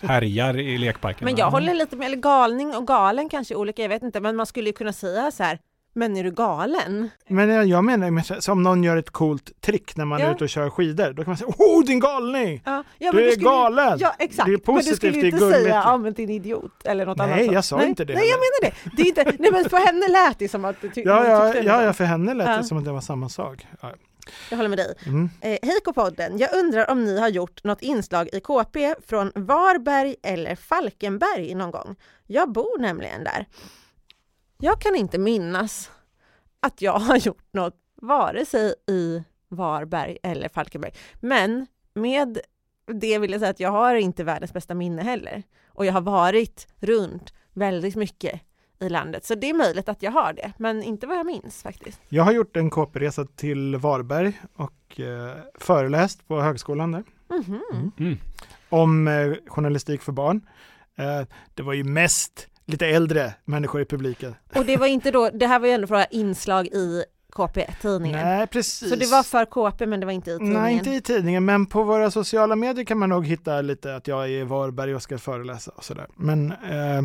härjar 0.08 0.58
i 0.58 0.78
lekparken. 0.78 1.24
Men 1.24 1.36
jag 1.36 1.50
håller 1.50 1.74
lite 1.74 1.96
med, 1.96 2.06
eller 2.06 2.16
galning 2.16 2.74
och 2.76 2.86
galen 2.86 3.28
kanske 3.28 3.54
är 3.54 3.58
olika, 3.58 3.82
jag 3.82 3.88
vet 3.88 4.02
inte, 4.02 4.20
men 4.20 4.36
man 4.36 4.46
skulle 4.46 4.66
ju 4.68 4.72
kunna 4.72 4.92
säga 4.92 5.30
så 5.30 5.42
här, 5.42 5.58
men 5.94 6.16
är 6.16 6.24
du 6.24 6.30
galen? 6.30 7.10
Men 7.28 7.68
jag, 7.68 7.84
menar, 7.84 8.40
som 8.40 8.62
någon 8.62 8.84
gör 8.84 8.96
ett 8.96 9.10
coolt 9.10 9.60
trick 9.60 9.96
när 9.96 10.04
man 10.04 10.20
Ja. 10.20 10.26
är 10.26 10.34
ute 10.34 10.44
och 10.44 10.50
kör 10.50 10.70
skidor, 10.70 11.12
då 11.12 11.22
kan 11.24 11.30
man 11.30 11.36
säga 11.36 11.50
oh 11.58 11.84
din 11.84 12.00
galning! 12.00 12.62
Ja, 12.64 12.84
ja, 12.98 13.12
du 13.12 13.26
är 13.26 13.30
skulle, 13.30 13.44
galen! 13.44 13.98
Ja, 14.00 14.14
exakt. 14.18 14.46
Det 14.46 14.52
är 14.52 14.58
men 14.66 14.74
du 14.76 14.80
positivt, 14.82 14.96
skulle 14.96 15.12
är 15.12 15.24
inte 15.24 15.38
gulligt. 15.38 15.58
säga, 15.62 15.74
ja 15.84 15.96
men 15.96 16.12
din 16.12 16.30
idiot 16.30 16.84
eller 16.84 17.06
något 17.06 17.18
Nej, 17.18 17.26
annat. 17.32 17.38
sånt. 17.44 17.52
jag 17.54 17.64
sa 17.64 17.76
nej, 17.76 17.88
inte 17.88 18.04
det 18.04 18.14
Nej, 18.14 18.28
jag 18.28 18.38
menar 18.38 18.74
det. 18.84 18.90
det 18.96 19.02
är 19.02 19.06
inte, 19.06 19.24
nej 19.42 19.52
men 19.52 19.70
för 19.70 19.76
henne 19.86 20.08
lät 20.08 20.38
det 20.38 20.48
som 20.48 20.64
att 20.64 20.80
du 20.80 20.88
ty- 20.88 21.02
Ja, 21.06 21.26
ja, 21.28 21.52
tyckte 21.52 21.66
ja, 21.68 21.82
ja, 21.84 21.92
för 21.92 22.04
henne 22.04 22.34
lät 22.34 22.58
det 22.60 22.64
som 22.64 22.78
att 22.78 22.84
det 22.84 22.92
var 22.92 23.00
samma 23.00 23.28
sak. 23.28 23.66
Ja. 23.80 23.92
Jag 24.50 24.56
håller 24.56 24.68
med 24.68 24.78
dig. 24.78 24.94
Mm. 25.06 25.30
Eh, 25.40 25.48
hej 25.62 25.78
K-podden! 25.84 26.38
Jag 26.38 26.54
undrar 26.54 26.90
om 26.90 27.04
ni 27.04 27.20
har 27.20 27.28
gjort 27.28 27.64
något 27.64 27.82
inslag 27.82 28.28
i 28.32 28.40
KP 28.40 28.94
från 29.06 29.32
Varberg 29.34 30.16
eller 30.22 30.56
Falkenberg 30.56 31.54
någon 31.54 31.70
gång? 31.70 31.96
Jag 32.26 32.52
bor 32.52 32.78
nämligen 32.80 33.24
där. 33.24 33.46
Jag 34.64 34.80
kan 34.80 34.96
inte 34.96 35.18
minnas 35.18 35.90
att 36.60 36.82
jag 36.82 36.92
har 36.98 37.16
gjort 37.26 37.52
något 37.52 37.74
vare 37.94 38.44
sig 38.46 38.74
i 38.88 39.22
Varberg 39.48 40.18
eller 40.22 40.48
Falkenberg. 40.48 40.92
Men 41.20 41.66
med 41.94 42.38
det 42.86 43.18
vill 43.18 43.30
jag 43.30 43.40
säga 43.40 43.50
att 43.50 43.60
jag 43.60 43.70
har 43.70 43.94
inte 43.94 44.24
världens 44.24 44.52
bästa 44.52 44.74
minne 44.74 45.02
heller. 45.02 45.42
Och 45.66 45.86
jag 45.86 45.92
har 45.92 46.00
varit 46.00 46.68
runt 46.80 47.32
väldigt 47.52 47.96
mycket 47.96 48.40
i 48.80 48.88
landet. 48.88 49.24
Så 49.24 49.34
det 49.34 49.50
är 49.50 49.54
möjligt 49.54 49.88
att 49.88 50.02
jag 50.02 50.10
har 50.12 50.32
det, 50.32 50.52
men 50.58 50.82
inte 50.82 51.06
vad 51.06 51.16
jag 51.16 51.26
minns 51.26 51.62
faktiskt. 51.62 52.00
Jag 52.08 52.22
har 52.24 52.32
gjort 52.32 52.56
en 52.56 52.70
KP-resa 52.70 53.24
till 53.36 53.76
Varberg 53.76 54.40
och 54.54 55.00
eh, 55.00 55.36
föreläst 55.54 56.28
på 56.28 56.40
högskolan 56.40 56.92
där 56.92 57.04
Mhm. 57.28 57.92
Mm. 57.98 58.18
om 58.68 59.08
eh, 59.08 59.32
journalistik 59.46 60.02
för 60.02 60.12
barn. 60.12 60.46
Eh, 60.96 61.26
det 61.54 61.62
var 61.62 61.72
ju 61.72 61.84
mest 61.84 62.48
lite 62.66 62.86
äldre 62.86 63.34
människor 63.44 63.80
i 63.80 63.84
publiken. 63.84 64.34
Och 64.54 64.64
det 64.64 64.76
var 64.76 64.86
inte 64.86 65.10
då, 65.10 65.30
det 65.30 65.46
här 65.46 65.58
var 65.58 65.66
ju 65.66 65.72
ändå 65.72 65.86
från 65.86 66.04
inslag 66.10 66.66
i 66.66 67.04
KP-tidningen. 67.32 68.20
Nej, 68.20 68.46
precis. 68.46 68.90
Så 68.90 68.96
det 68.96 69.06
var 69.06 69.22
för 69.22 69.44
KP 69.44 69.86
men 69.86 70.00
det 70.00 70.06
var 70.06 70.12
inte 70.12 70.30
i 70.30 70.38
tidningen. 70.38 70.62
Nej, 70.62 70.74
inte 70.74 70.90
i 70.90 71.00
tidningen, 71.00 71.44
men 71.44 71.66
på 71.66 71.82
våra 71.82 72.10
sociala 72.10 72.56
medier 72.56 72.84
kan 72.84 72.98
man 72.98 73.08
nog 73.08 73.26
hitta 73.26 73.60
lite 73.60 73.96
att 73.96 74.08
jag 74.08 74.24
är 74.24 74.28
i 74.28 74.44
Varberg 74.44 74.94
och 74.94 75.02
ska 75.02 75.18
föreläsa 75.18 75.72
och 75.76 75.84
sådär. 75.84 76.06
Men 76.16 76.52
eh, 76.52 77.02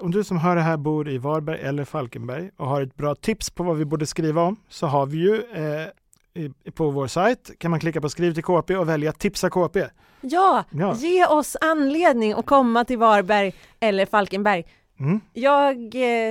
om 0.00 0.10
du 0.10 0.24
som 0.24 0.38
hör 0.38 0.56
det 0.56 0.62
här 0.62 0.76
bor 0.76 1.08
i 1.08 1.18
Varberg 1.18 1.60
eller 1.60 1.84
Falkenberg 1.84 2.50
och 2.56 2.66
har 2.66 2.82
ett 2.82 2.96
bra 2.96 3.14
tips 3.14 3.50
på 3.50 3.62
vad 3.62 3.76
vi 3.76 3.84
borde 3.84 4.06
skriva 4.06 4.42
om 4.42 4.56
så 4.68 4.86
har 4.86 5.06
vi 5.06 5.18
ju 5.18 5.34
eh, 5.34 5.86
på 6.74 6.90
vår 6.90 7.06
sajt 7.06 7.50
kan 7.58 7.70
man 7.70 7.80
klicka 7.80 8.00
på 8.00 8.08
skriv 8.08 8.34
till 8.34 8.42
KP 8.44 8.76
och 8.76 8.88
välja 8.88 9.12
tipsa 9.12 9.50
KP. 9.50 9.86
Ja, 10.20 10.64
Ja. 10.70 10.94
ge 10.96 11.26
oss 11.26 11.56
anledning 11.60 12.32
att 12.32 12.46
komma 12.46 12.84
till 12.84 12.98
Varberg 12.98 13.52
eller 13.80 14.06
Falkenberg. 14.06 14.64
Mm, 15.00 15.20
Jag 15.32 15.76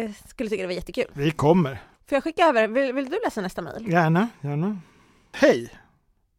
eh, 0.04 0.12
skulle 0.28 0.50
tycka 0.50 0.62
det 0.64 0.68
var 0.68 0.74
jättekul. 0.74 1.06
vi 1.14 1.32
kommer. 1.32 1.72
Får 2.10 2.16
jag 2.16 2.24
skicka 2.24 2.44
över, 2.44 2.68
vill, 2.68 2.94
vill 2.94 3.10
du 3.10 3.20
läsa 3.26 3.42
nästa 3.42 3.62
mejl? 3.62 3.92
Gärna, 3.92 4.28
gärna. 4.42 4.78
Hej! 5.32 5.70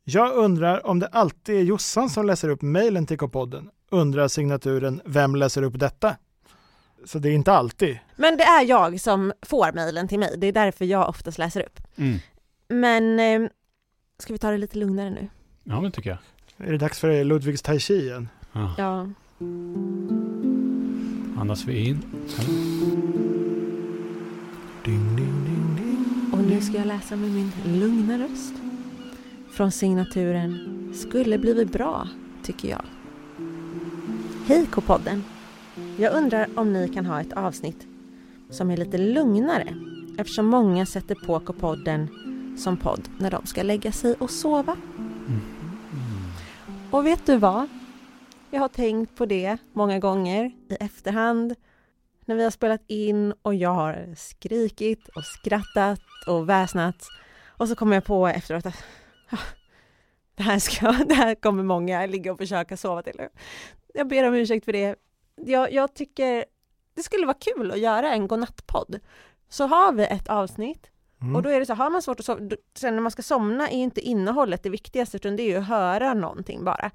Jag 0.05 0.35
undrar 0.37 0.87
om 0.87 0.99
det 0.99 1.07
alltid 1.07 1.57
är 1.57 1.63
Jossan 1.63 2.11
som 2.11 2.27
läser 2.27 2.49
upp 2.49 2.63
mejlen 2.63 3.07
till 3.07 3.19
K-podden. 3.19 3.71
Undrar 3.91 4.29
signaturen 4.29 5.01
Vem 5.05 5.35
läser 5.37 5.63
upp 5.63 5.79
detta? 5.79 6.17
Så 7.05 7.19
det 7.19 7.29
är 7.29 7.33
inte 7.33 7.53
alltid. 7.53 7.99
Men 8.17 8.37
det 8.37 8.43
är 8.45 8.65
jag 8.65 9.01
som 9.01 9.33
får 9.43 9.73
mejlen 9.73 10.09
till 10.09 10.19
mig, 10.19 10.35
det 10.39 10.47
är 10.47 10.53
därför 10.53 10.85
jag 10.85 11.09
oftast 11.09 11.39
läser 11.39 11.61
upp. 11.61 11.81
Mm. 11.97 12.19
Men 12.73 13.21
eh, 13.21 13.51
ska 14.19 14.33
vi 14.33 14.39
ta 14.39 14.51
det 14.51 14.59
lite 14.59 14.79
lugnare 14.79 15.11
nu? 15.11 15.29
Ja, 15.65 15.81
men 15.81 15.93
tycker 15.93 16.11
jag. 16.11 16.19
Är 16.69 16.73
det 16.73 16.79
dags 16.79 16.99
för 16.99 17.25
Ludvigs 17.25 17.63
Tai 17.63 17.79
Chi 17.79 17.95
igen? 17.95 18.29
Ja. 18.53 18.75
Ja. 18.79 19.09
Andas 21.41 21.65
vi 21.65 21.89
in. 21.89 22.03
Ding, 24.85 25.17
ding, 25.17 25.45
ding, 25.45 25.77
ding. 25.77 26.31
Och 26.33 26.39
nu 26.39 26.61
ska 26.61 26.77
jag 26.77 26.87
läsa 26.87 27.17
med 27.17 27.31
min 27.31 27.53
lugna 27.81 28.19
röst. 28.19 28.55
Från 29.53 29.73
signaturen 29.73 30.59
Skulle 30.95 31.39
blivit 31.39 31.73
bra, 31.73 32.09
tycker 32.43 32.69
jag. 32.69 32.83
Hej 34.47 34.67
K-podden! 34.71 35.25
Jag 35.97 36.15
undrar 36.15 36.49
om 36.55 36.73
ni 36.73 36.89
kan 36.89 37.07
ha 37.07 37.21
ett 37.21 37.33
avsnitt 37.33 37.87
som 38.51 38.71
är 38.71 38.77
lite 38.77 38.99
lugnare 38.99 39.75
eftersom 40.19 40.47
många 40.47 40.87
sätter 40.87 41.15
på 41.15 41.41
K-podden 41.41 42.09
som 42.61 42.77
podd 42.77 43.09
när 43.19 43.31
de 43.31 43.47
ska 43.47 43.63
lägga 43.63 43.93
sig 43.93 44.15
och 44.15 44.31
sova. 44.31 44.77
Och 46.91 47.07
vet 47.07 47.27
du 47.27 47.37
vad? 47.37 47.69
Jag 48.51 48.61
har 48.61 48.69
tänkt 48.69 49.17
på 49.17 49.27
det 49.27 49.57
många 49.73 49.99
gånger 49.99 50.53
i 50.69 50.75
efterhand 50.75 51.55
när 52.25 52.35
vi 52.35 52.45
har 52.45 52.51
spelat 52.51 52.81
in 52.87 53.35
och 53.43 53.55
jag 53.55 53.75
har 53.75 54.15
skrikit 54.17 55.09
och 55.09 55.25
skrattat 55.25 56.01
och 56.27 56.49
väsnat 56.49 57.07
och 57.47 57.69
så 57.69 57.77
kommer 57.77 57.97
jag 57.97 58.05
på 58.05 58.27
efteråt 58.29 58.67
att 58.67 58.85
ah, 59.31 59.39
det 60.35 60.43
här, 60.43 60.59
ska, 60.59 60.93
det 61.09 61.15
här 61.15 61.35
kommer 61.35 61.63
många 61.63 62.07
ligga 62.07 62.33
och 62.33 62.39
försöka 62.39 62.77
sova 62.77 63.03
till. 63.03 63.21
Jag 63.95 64.09
ber 64.09 64.29
om 64.29 64.35
ursäkt 64.35 64.65
för 64.65 64.73
det. 64.73 64.97
Jag, 65.37 65.73
jag 65.73 65.95
tycker 65.95 66.45
det 66.95 67.03
skulle 67.03 67.27
vara 67.27 67.39
kul 67.41 67.71
att 67.71 67.79
göra 67.79 68.13
en 68.13 68.29
godnattpodd. 68.29 69.01
Så 69.49 69.67
har 69.67 69.93
vi 69.93 70.05
ett 70.05 70.29
avsnitt 70.29 70.91
Mm. 71.23 71.37
och 71.37 71.43
då 71.43 71.49
är 71.51 71.61
det 71.61 71.67
så, 71.67 71.75
har 71.75 71.91
man 71.91 72.03
svårt 72.03 72.21
att 72.21 72.27
sova, 72.27 72.41
sen 72.79 72.95
när 72.95 73.03
man 73.03 73.11
ska 73.11 73.23
somna 73.23 73.69
är 73.69 73.77
inte 73.77 74.01
innehållet 74.01 74.63
det 74.63 74.71
viktigaste 74.71 75.17
utan 75.17 75.37
det 75.37 75.43
är 75.43 75.49
ju 75.49 75.57
att 75.57 75.67
höra 75.67 76.15
någonting 76.15 76.65
bara. 76.65 76.91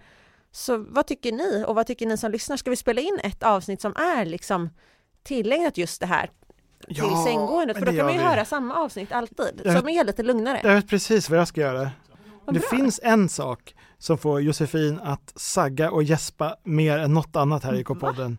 Så 0.52 0.78
vad 0.78 1.08
tycker 1.08 1.32
ni 1.32 1.64
och 1.68 1.76
vad 1.76 1.88
tycker 1.88 2.06
ni 2.08 2.18
som 2.18 2.32
lyssnar? 2.32 2.58
Ska 2.58 2.70
vi 2.70 2.76
spela 2.76 3.02
in 3.02 3.20
ett 3.24 3.44
avsnitt 3.44 3.82
som 3.82 3.96
är 3.96 4.26
liksom 4.26 4.70
tillägnat 5.24 5.78
just 5.78 6.00
det 6.02 6.06
här 6.08 6.30
till 6.88 6.96
Ja, 6.98 7.24
sänggåendet? 7.28 7.78
För 7.80 7.86
då 7.86 7.92
kan 7.92 8.06
man 8.06 8.14
ju 8.14 8.20
vi. 8.20 8.26
höra 8.26 8.46
samma 8.46 8.76
avsnitt 8.76 9.12
alltid, 9.12 9.62
Jag 9.64 9.80
som 9.80 9.90
är 9.90 10.04
lite 10.04 10.24
lugnare. 10.24 10.60
Jag 10.64 10.76
vet 10.76 10.88
precis 10.88 11.30
vad 11.30 11.40
jag 11.40 11.48
ska 11.48 11.62
göra. 11.62 11.92
Vad 12.46 12.56
det 12.56 12.60
bra. 12.60 12.70
finns 12.70 13.00
en 13.04 13.30
sak 13.30 13.76
som 13.98 14.18
får 14.18 14.42
Josefin 14.42 15.00
att 15.04 15.34
sagga 15.36 15.92
och 15.92 16.04
gäspa 16.04 16.56
mer 16.64 16.98
än 16.98 17.14
något 17.14 17.36
annat 17.36 17.64
här 17.64 17.74
i 17.74 17.84
K-podden. 17.84 18.38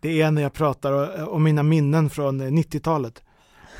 Det 0.00 0.22
är 0.22 0.30
när 0.30 0.42
jag 0.42 0.52
pratar 0.52 1.24
om 1.28 1.42
mina 1.42 1.62
minnen 1.62 2.10
från 2.10 2.40
eh, 2.40 2.44
90-talet. 2.50 3.22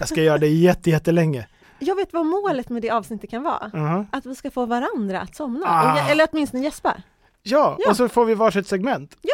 Jag 0.00 0.09
ska 0.09 0.23
göra 0.23 0.38
det 0.38 0.49
jätte, 0.49 0.90
jättelänge. 0.90 1.47
Jag 1.78 1.97
vet 1.97 2.12
vad 2.12 2.26
målet 2.26 2.69
med 2.69 2.83
det 2.83 2.90
avsnittet 2.90 3.30
kan 3.30 3.42
vara. 3.42 3.71
Ja. 3.73 4.04
Att 4.12 4.26
vi 4.26 4.35
ska 4.35 4.50
få 4.50 4.66
varandra 4.66 5.21
att 5.21 5.37
somna, 5.37 5.66
Ah. 5.69 5.92
och, 6.04 6.11
eller 6.11 6.28
åtminstone 6.33 6.62
gäspa. 6.64 6.97
Ja, 7.42 7.76
Ja. 7.78 7.90
och 7.90 7.97
så 7.97 8.09
får 8.09 8.25
vi 8.25 8.35
varsitt 8.35 8.66
segment. 8.66 9.16
Gud 9.23 9.30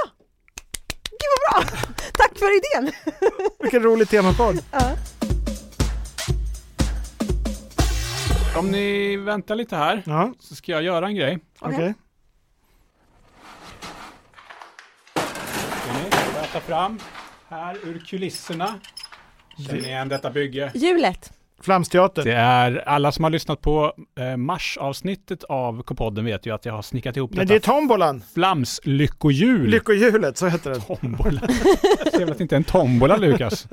vad 1.53 1.65
bra! 1.65 1.73
Tack 2.13 2.39
för 2.39 2.57
idén! 2.57 2.93
Vilken 3.61 3.83
rolig 3.83 4.09
temapodd. 4.09 4.63
Ja. 4.73 4.81
Om 8.59 8.71
ni 8.71 9.17
väntar 9.17 9.55
lite 9.55 9.77
här 9.77 10.03
Ja, 10.07 10.33
så 10.41 10.55
ska 10.55 10.73
jag 10.73 10.83
göra 10.83 11.07
en 11.07 11.15
grej. 11.15 11.39
okej. 11.61 11.75
Okej. 11.75 11.95
Ska 15.15 15.93
ni? 15.93 16.47
Ta 16.53 16.61
fram 16.61 16.99
här 17.49 17.77
ur 17.89 17.99
kulisserna. 17.99 18.75
Känner 19.67 19.81
ni 19.83 19.89
igen 19.89 20.09
detta 20.09 20.31
bygge? 20.31 20.71
Hjulet. 20.75 21.33
Flamsteatern. 21.61 22.25
Det 22.25 22.33
är 22.33 22.89
alla 22.89 23.13
som 23.13 23.25
har 23.25 23.31
lyssnat 23.31 23.61
på 23.61 23.93
eh, 24.19 24.37
marsavsnittet 24.37 25.45
av 25.45 25.83
K-podden 25.83 26.25
vet 26.25 26.47
ju 26.47 26.55
att 26.55 26.65
jag 26.65 26.73
har 26.73 26.83
snickat 26.83 27.17
ihop 27.17 27.31
Men 27.35 27.47
det 27.47 27.53
är 27.55 27.59
detta 27.59 27.73
tombolan. 27.73 28.23
flamslyckohjul. 28.35 29.71
Lyckohjulet, 29.71 30.39
så 30.39 30.47
heter. 30.47 30.75
Tombola. 30.75 31.41
Det 32.05 32.15
är 32.15 32.19
väl 32.19 32.31
att 32.31 32.39
det 32.39 32.43
inte 32.43 32.55
är 32.55 32.57
en 32.57 32.65
tombola 32.65 33.17
Lukas? 33.17 33.67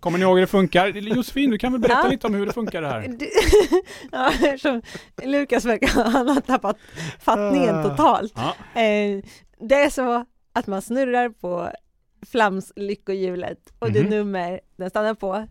Kommer 0.00 0.18
ni 0.18 0.24
ihåg 0.24 0.34
hur 0.36 0.40
det 0.40 0.46
funkar? 0.46 0.86
Josefin, 0.88 1.50
du 1.50 1.58
kan 1.58 1.72
väl 1.72 1.80
berätta 1.80 2.00
Ja. 2.04 2.10
lite 2.10 2.26
om 2.26 2.34
hur 2.34 2.46
det 2.46 2.52
funkar 2.52 2.82
det 2.82 2.88
här? 2.88 3.00
Du- 3.08 3.28
ja, 4.12 4.28
eftersom 4.32 4.82
Lukas 5.24 5.64
verkar 5.64 6.10
han 6.10 6.28
har 6.28 6.40
tappat 6.40 6.76
fattningen 7.20 7.74
Ah. 7.74 7.82
totalt. 7.88 8.32
Ja. 8.36 8.80
Eh, 8.80 9.22
det 9.68 9.74
är 9.74 9.90
så 9.90 10.24
att 10.52 10.66
man 10.66 10.82
snurrar 10.82 11.28
på 11.28 11.70
flamslyckohjulet 12.26 13.58
och 13.78 13.92
det 13.92 14.00
Mhm. 14.00 14.10
nummer 14.10 14.60
den 14.76 14.90
stannar 14.90 15.14
på, 15.14 15.46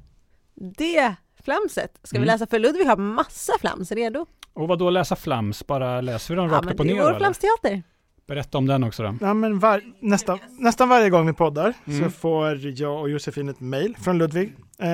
det 0.78 1.16
flamset 1.44 2.00
ska 2.04 2.18
vi 2.18 2.24
Mm. 2.24 2.28
läsa 2.34 2.48
för 2.48 2.60
Ludvig 2.60 2.86
har 2.86 2.98
massa 2.98 3.54
flams 3.60 3.92
redo. 3.92 4.26
Och 4.54 4.68
vad 4.68 4.80
då 4.80 4.90
läsa 4.90 5.16
flams? 5.16 5.68
Bara 5.68 6.02
läser 6.02 6.34
vi 6.34 6.36
dem 6.42 6.50
Ja, 6.50 6.56
rakt 6.56 6.66
men 6.66 6.74
upp 6.74 6.80
och 6.80 6.86
det 6.86 6.92
är 6.92 6.96
ner? 6.96 7.02
vår 7.02 7.10
eller? 7.10 7.20
flamsteater. 7.20 7.84
Berätta 8.28 8.58
om 8.58 8.66
den 8.68 8.84
också 8.84 9.04
då. 9.04 9.16
Ja, 9.22 9.34
men 9.34 9.60
var, 9.60 9.82
nästan, 10.00 10.40
nästan 10.60 10.90
varje 10.90 11.10
gång 11.10 11.28
vi 11.28 11.34
poddar 11.34 11.74
så 11.86 11.92
Mm. 11.92 12.12
får 12.12 12.58
jag 12.80 13.00
och 13.02 13.10
Josefin 13.10 13.50
ett 13.50 13.60
mejl 13.60 13.96
från 13.98 14.18
Ludvig 14.18 14.56
eh, 14.80 14.88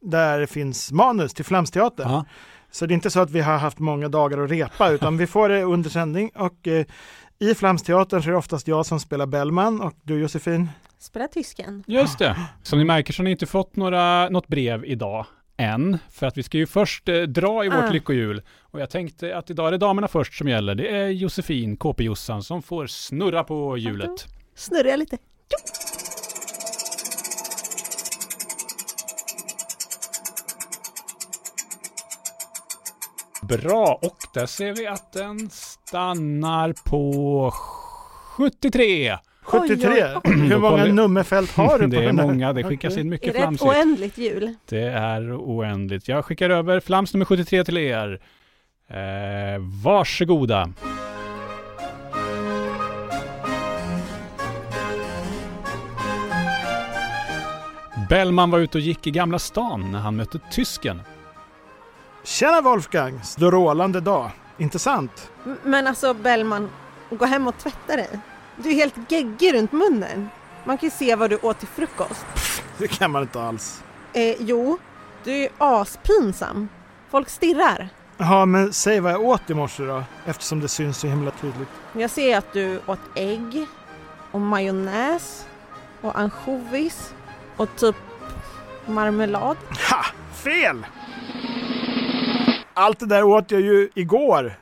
där 0.00 0.38
det 0.40 0.46
finns 0.46 0.92
manus 0.92 1.34
till 1.34 1.44
Flamsteatern. 1.44 2.10
Ja. 2.10 2.24
Så 2.70 2.86
det 2.86 2.92
är 2.92 2.94
inte 2.94 3.10
så 3.10 3.20
att 3.20 3.30
vi 3.30 3.40
har 3.40 3.58
haft 3.58 3.78
många 3.78 4.08
dagar 4.08 4.38
att 4.38 4.50
repa 4.50 4.90
utan 4.92 5.16
vi 5.16 5.26
får 5.26 5.48
det 5.48 5.62
under 5.62 5.90
sändning 5.90 6.30
och 6.34 6.66
eh, 6.68 6.86
i 7.38 7.54
Flamsteatern 7.54 8.22
så 8.22 8.28
är 8.28 8.32
det 8.32 8.38
oftast 8.38 8.68
jag 8.68 8.86
som 8.86 9.00
spelar 9.00 9.26
Bellman 9.26 9.80
och 9.80 9.92
du 10.02 10.20
Josefin. 10.20 10.68
Spela 10.98 11.28
tysken. 11.28 11.84
Just 11.86 12.18
det. 12.18 12.36
Som 12.62 12.78
ni 12.78 12.84
märker 12.84 13.12
så 13.12 13.20
har 13.20 13.24
ni 13.24 13.30
inte 13.30 13.46
fått 13.46 13.76
några, 13.76 14.28
något 14.28 14.48
brev 14.48 14.84
idag 14.84 15.26
än. 15.56 15.98
För 16.10 16.26
att 16.26 16.36
vi 16.38 16.42
ska 16.42 16.58
ju 16.58 16.66
först 16.66 17.08
eh, 17.08 17.22
dra 17.22 17.64
i 17.64 17.68
vårt 17.68 17.84
Ah. 17.84 17.90
lyckohjul. 17.90 18.42
Och 18.60 18.80
jag 18.80 18.90
tänkte 18.90 19.36
att 19.36 19.50
idag 19.50 19.66
är 19.68 19.72
det 19.72 19.78
damerna 19.78 20.08
först 20.08 20.34
som 20.38 20.48
gäller. 20.48 20.74
Det 20.74 20.88
är 20.96 21.08
Josefin, 21.08 21.76
KP-Jossan, 21.76 22.42
som 22.42 22.62
får 22.62 22.86
snurra 22.86 23.44
på 23.44 23.78
hjulet. 23.78 24.26
Snurrar 24.54 24.88
jag 24.88 24.98
lite. 24.98 25.18
Bra, 33.42 33.98
och 34.02 34.16
där 34.34 34.46
ser 34.46 34.72
vi 34.74 34.86
att 34.86 35.12
den 35.12 35.50
stannar 35.50 36.72
på 36.84 37.50
73. 38.36 39.18
73. 39.50 39.88
Oj, 39.90 40.20
oj, 40.24 40.32
Hur 40.42 40.50
Då 40.50 40.58
många 40.58 40.84
nummerfält 40.84 41.56
har 41.56 41.78
du 41.78 41.84
på 41.84 41.90
Det 41.90 41.96
är 42.02 42.06
den 42.06 42.18
här? 42.18 42.26
många, 42.26 42.52
det 42.52 42.64
skickas 42.64 42.92
in 42.96 43.06
Är 43.06 43.10
mycket 43.10 43.32
det 43.32 43.38
ett 43.38 43.42
flamsigt. 43.44 43.70
oändligt 43.70 44.18
hjul? 44.18 44.54
Det 44.68 44.80
är 44.82 45.36
oändligt. 45.40 46.08
Jag 46.08 46.24
skickar 46.24 46.50
över 46.50 46.80
flams 46.80 47.14
nummer 47.14 47.24
73 47.24 47.64
till 47.64 47.76
er. 47.78 48.20
Eh, 48.90 49.60
varsågoda. 49.84 50.72
Bellman 58.08 58.50
var 58.50 58.58
ute 58.58 58.78
och 58.78 58.82
gick 58.82 59.06
i 59.06 59.10
Gamla 59.10 59.38
stan 59.38 59.92
när 59.92 59.98
han 59.98 60.16
mötte 60.16 60.38
tysken. 60.50 61.02
Tjena 62.24 62.60
Wolfgang! 62.60 63.20
Strålande 63.22 64.00
dag. 64.00 64.30
Intressant. 64.58 65.30
M- 65.46 65.56
Men 65.64 65.86
alltså 65.86 66.14
Bellman, 66.14 66.68
gå 67.10 67.24
hem 67.24 67.46
och 67.48 67.58
tvätta 67.58 67.96
dig. 67.96 68.08
Du 68.62 68.70
är 68.70 68.74
helt 68.74 68.94
geggig 69.08 69.54
runt 69.54 69.72
munnen. 69.72 70.28
Man 70.64 70.78
kan 70.78 70.86
ju 70.86 70.90
se 70.90 71.14
vad 71.14 71.30
du 71.30 71.36
åt 71.42 71.58
till 71.58 71.68
frukost. 71.68 72.26
Det 72.78 72.88
kan 72.88 73.10
man 73.10 73.22
inte 73.22 73.42
alls. 73.42 73.82
Eh, 74.12 74.34
jo, 74.38 74.78
du 75.24 75.32
är 75.42 75.50
aspinsam. 75.58 76.68
Folk 77.10 77.28
stirrar. 77.28 77.88
Ja, 78.16 78.44
men 78.46 78.72
säg 78.72 79.00
vad 79.00 79.12
jag 79.12 79.20
åt 79.20 79.50
i 79.50 79.54
morse 79.54 79.82
då, 79.84 80.02
eftersom 80.26 80.60
det 80.60 80.68
syns 80.68 80.98
så 80.98 81.06
himla 81.06 81.30
tydligt. 81.30 81.68
Jag 81.92 82.10
ser 82.10 82.38
att 82.38 82.52
du 82.52 82.80
åt 82.86 83.00
ägg 83.14 83.66
och 84.30 84.40
majonnäs 84.40 85.46
och 86.00 86.18
ansjovis 86.18 87.14
och 87.56 87.68
typ 87.76 87.96
marmelad. 88.86 89.56
Ha! 89.90 90.04
Fel! 90.34 90.86
Allt 92.74 92.98
det 92.98 93.06
där 93.06 93.22
åt 93.22 93.50
jag 93.50 93.60
ju 93.60 93.90
igår. 93.94 94.58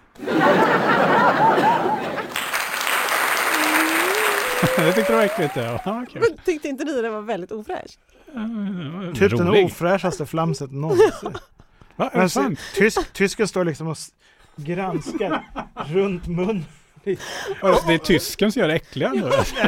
Jag 4.87 4.95
tyckte 4.95 5.13
det 5.13 5.17
var 5.17 5.25
äckligt. 5.25 5.57
Ja, 5.57 6.05
kul. 6.13 6.23
Men 6.29 6.39
tyckte 6.45 6.69
inte 6.69 6.85
ni 6.85 7.03
det 7.03 7.11
var 7.11 7.23
väldigt 7.23 7.53
ofräscht? 7.53 7.99
Typ 9.15 9.31
den 9.37 9.49
Rolig. 9.49 9.65
ofräschaste 9.67 10.27
flamset 10.27 10.71
någonsin. 10.73 11.35
Va, 11.97 12.11
är 12.13 12.21
det 12.23 12.29
sant? 12.29 12.59
Tysk, 12.75 13.13
tysken 13.13 13.49
står 13.49 13.65
liksom 13.65 13.87
och 13.89 13.97
granskar 14.57 15.45
runt 15.87 16.27
mun. 16.27 16.65
Det 17.05 17.13
är 17.95 17.99
tysken 17.99 18.53
som 18.53 18.61
gör 18.61 18.69
det 18.69 18.75
äckliga 18.75 19.13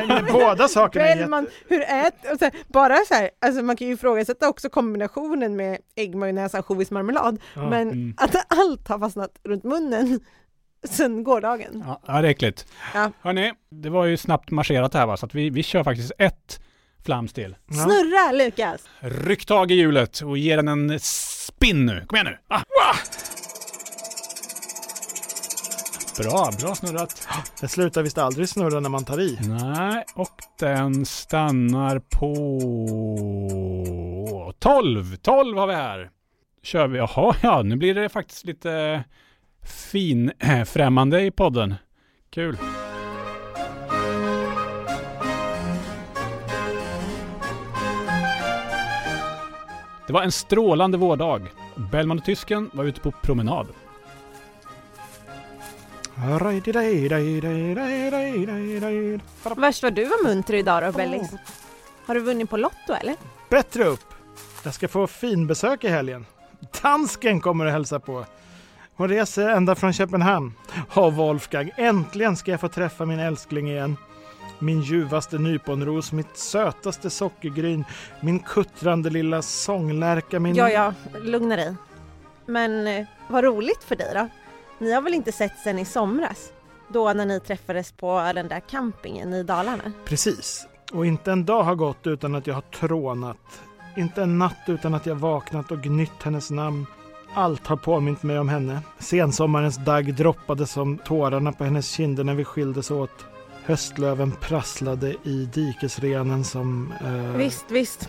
men 0.09 0.27
Båda 0.33 0.69
sakerna 0.69 1.05
är 1.05 1.09
jätte... 1.09 1.21
Bellman, 1.21 1.47
hur 1.69 1.81
äter... 1.81 2.33
Och 2.33 2.39
så 2.39 2.45
här, 2.45 2.53
bara 2.69 2.97
så 3.09 3.15
här, 3.15 3.31
alltså 3.41 3.63
man 3.63 3.77
kan 3.77 3.87
ju 3.87 3.93
ifrågasätta 3.93 4.49
också 4.49 4.69
kombinationen 4.71 5.57
med 5.57 5.79
ägg, 5.97 6.15
majonnäs, 6.15 6.55
ansjovis, 6.55 6.91
marmelad. 6.91 7.41
Ja. 7.55 7.71
Men 7.71 7.89
Mm. 7.89 8.15
att 8.17 8.35
allt 8.59 8.89
har 8.89 8.99
fastnat 8.99 9.31
runt 9.45 9.65
munnen 9.65 10.21
sen 10.90 11.25
gårdagen. 11.25 11.85
Ja, 11.87 12.00
ja, 12.06 12.23
det 12.23 12.28
är 12.28 12.30
äckligt. 12.30 12.66
Ja. 12.94 13.12
Hörni, 13.20 13.52
det 13.70 13.90
var 13.90 14.04
ju 14.04 14.16
snabbt 14.16 14.50
marscherat 14.50 14.94
här 14.94 15.06
va, 15.06 15.16
så 15.16 15.26
att 15.26 15.35
vi, 15.35 15.50
vi 15.50 15.62
kör 15.62 15.85
faktiskt 15.85 16.12
ett 16.18 16.61
flams 17.04 17.32
till. 17.32 17.56
Ja. 17.66 17.75
Snurra 17.75 18.32
Lukas! 18.32 18.80
Ryck 19.00 19.47
tag 19.47 19.70
i 19.70 19.75
hjulet 19.75 20.20
och 20.20 20.38
ge 20.38 20.56
den 20.56 20.68
en 20.68 21.00
spinn 21.00 21.87
nu. 21.87 22.04
Kom 22.06 22.16
igen 22.16 22.26
nu! 22.26 22.38
Ah. 22.49 22.62
Bra, 26.18 26.50
bra 26.61 26.75
snurrat. 26.75 27.28
Det 27.61 27.68
slutar 27.68 28.02
visst 28.02 28.18
aldrig 28.18 28.49
snurra 28.49 28.80
när 28.80 28.88
man 28.88 29.04
tar 29.04 29.20
i. 29.20 29.38
Nej, 29.40 30.04
och 30.14 30.37
den 30.58 31.06
stannar 31.06 31.99
på 31.99 32.28
12. 34.58 35.16
12 35.16 35.58
har 35.58 35.66
vi 35.66 35.75
här. 35.75 36.11
Kör 36.62 36.88
vi. 36.88 36.99
Jaha, 36.99 37.35
ja, 37.42 37.62
nu 37.62 37.76
blir 37.76 37.94
det 37.94 38.08
faktiskt 38.08 38.44
lite 38.44 39.04
fin 39.69 40.33
äh, 40.39 40.65
främmande 40.65 41.23
i 41.23 41.31
podden. 41.31 41.75
Kul. 42.31 42.57
Det 50.07 50.13
var 50.13 50.23
en 50.23 50.33
strålande 50.33 50.99
vårdag 50.99 51.49
Bellman 51.93 52.19
och 52.19 52.25
tysken 52.25 52.71
var 52.73 52.85
ute 52.85 53.01
på 53.01 53.11
promenad. 53.11 53.67
Värst 59.57 59.83
vad 59.83 59.95
du 59.95 60.05
var 60.05 60.25
munter 60.25 60.55
idag 60.55 60.83
då, 60.83 60.93
Bellis. 60.93 61.31
Har 62.07 62.15
du 62.15 62.21
vunnit 62.21 62.51
på 62.51 62.57
Lotto 62.57 62.93
eller? 63.01 63.17
Bättre 63.49 63.85
upp! 63.85 64.15
Jag 64.65 64.75
ska 64.75 64.89
få 64.89 65.07
finbesök 65.07 65.85
i 65.85 65.89
helgen. 65.89 66.27
Dansken 66.83 67.41
kommer 67.41 67.67
att 67.67 67.73
hälsa 67.73 68.01
på. 68.01 68.25
Hon 68.99 69.09
reser 69.09 69.49
ända 69.49 69.75
från 69.75 69.93
Köpenhamn. 69.93 70.55
Ja, 70.95 71.11
Wolfgang, 71.11 71.71
äntligen 71.76 72.37
ska 72.37 72.50
jag 72.50 72.61
få 72.61 72.69
träffa 72.69 73.05
min 73.05 73.19
älskling 73.19 73.71
igen. 73.71 73.97
Min 74.59 74.81
ljuvaste 74.81 75.38
nyponros, 75.38 76.12
mitt 76.12 76.37
sötaste 76.37 77.11
sockergryn, 77.11 77.85
min 78.21 78.38
kuttrande 78.38 79.11
lilla 79.11 79.43
sånglärka, 79.43 80.40
min... 80.40 80.55
Ja, 80.55 80.71
ja, 80.71 80.95
lugna 81.23 81.57
dig. 81.57 81.75
Men 82.47 82.87
eh, 82.87 83.07
vad 83.28 83.45
roligt 83.45 83.85
för 83.85 83.97
dig 83.97 84.14
då. 84.14 84.28
Ni 84.78 84.93
har 84.93 85.02
väl 85.02 85.14
inte 85.14 85.33
sett 85.33 85.59
sen 85.64 85.78
i 85.78 85.85
somras? 85.85 86.52
Då 86.88 87.12
när 87.12 87.26
ni 87.26 87.40
träffades 87.40 87.93
på 87.93 88.33
den 88.35 88.49
där 88.49 88.61
campingen 88.61 89.35
i 89.35 89.43
Dalarna? 89.43 89.93
Precis. 90.05 90.67
Och 90.93 91.07
inte 91.07 91.33
en 91.33 91.45
dag 91.45 91.62
har 91.62 91.75
gått 91.75 92.07
utan 92.07 92.35
att 92.35 92.47
jag 92.47 92.55
har 92.55 92.62
trånat. 92.62 93.62
Inte 93.97 94.23
en 94.23 94.38
natt 94.38 94.64
utan 94.67 94.95
att 94.95 95.07
jag 95.07 95.14
vaknat 95.14 95.71
och 95.71 95.83
gnytt 95.83 96.23
hennes 96.23 96.50
namn. 96.50 96.87
Allt 97.38 97.66
har 97.66 97.76
påmint 97.76 98.23
mig 98.23 98.38
om 98.38 98.49
henne. 98.49 98.80
Sensommarens 98.99 99.76
dagg 99.76 100.14
droppade 100.14 100.66
som 100.66 100.99
tårarna 100.99 101.52
på 101.52 101.64
hennes 101.64 101.90
kinder 101.90 102.25
när 102.25 102.35
vi 102.35 102.45
skildes 102.45 102.90
åt. 102.90 103.26
Höstlöven 103.64 104.33
prasslade 104.40 105.14
i 105.23 105.49
dikesrenen 105.54 106.45
som... 106.45 106.92
Eh... 107.04 107.37
Visst, 107.37 107.71
visst. 107.71 108.09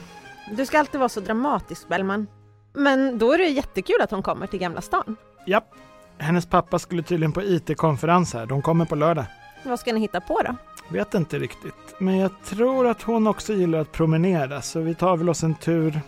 Du 0.57 0.65
ska 0.65 0.79
alltid 0.79 0.99
vara 0.99 1.09
så 1.09 1.19
dramatisk, 1.19 1.87
Bellman. 1.87 2.27
Men 2.73 3.17
då 3.17 3.33
är 3.33 3.37
det 3.37 3.47
jättekul 3.47 3.95
att 4.01 4.11
hon 4.11 4.23
kommer 4.23 4.47
till 4.47 4.59
Gamla 4.59 4.81
stan. 4.81 5.15
Japp. 5.47 5.73
Hennes 6.17 6.45
pappa 6.45 6.79
skulle 6.79 7.03
tydligen 7.03 7.31
på 7.31 7.43
IT-konferens 7.43 8.33
här. 8.33 8.45
De 8.45 8.61
kommer 8.61 8.85
på 8.85 8.95
lördag. 8.95 9.25
Vad 9.63 9.79
ska 9.79 9.93
ni 9.93 9.99
hitta 9.99 10.21
på 10.21 10.41
då? 10.41 10.55
Vet 10.87 11.13
inte 11.13 11.39
riktigt. 11.39 11.95
Men 11.97 12.17
jag 12.17 12.31
tror 12.43 12.87
att 12.87 13.01
hon 13.01 13.27
också 13.27 13.53
gillar 13.53 13.79
att 13.79 13.91
promenera 13.91 14.61
så 14.61 14.79
vi 14.79 14.95
tar 14.95 15.17
väl 15.17 15.29
oss 15.29 15.43
en 15.43 15.55
tur. 15.55 16.01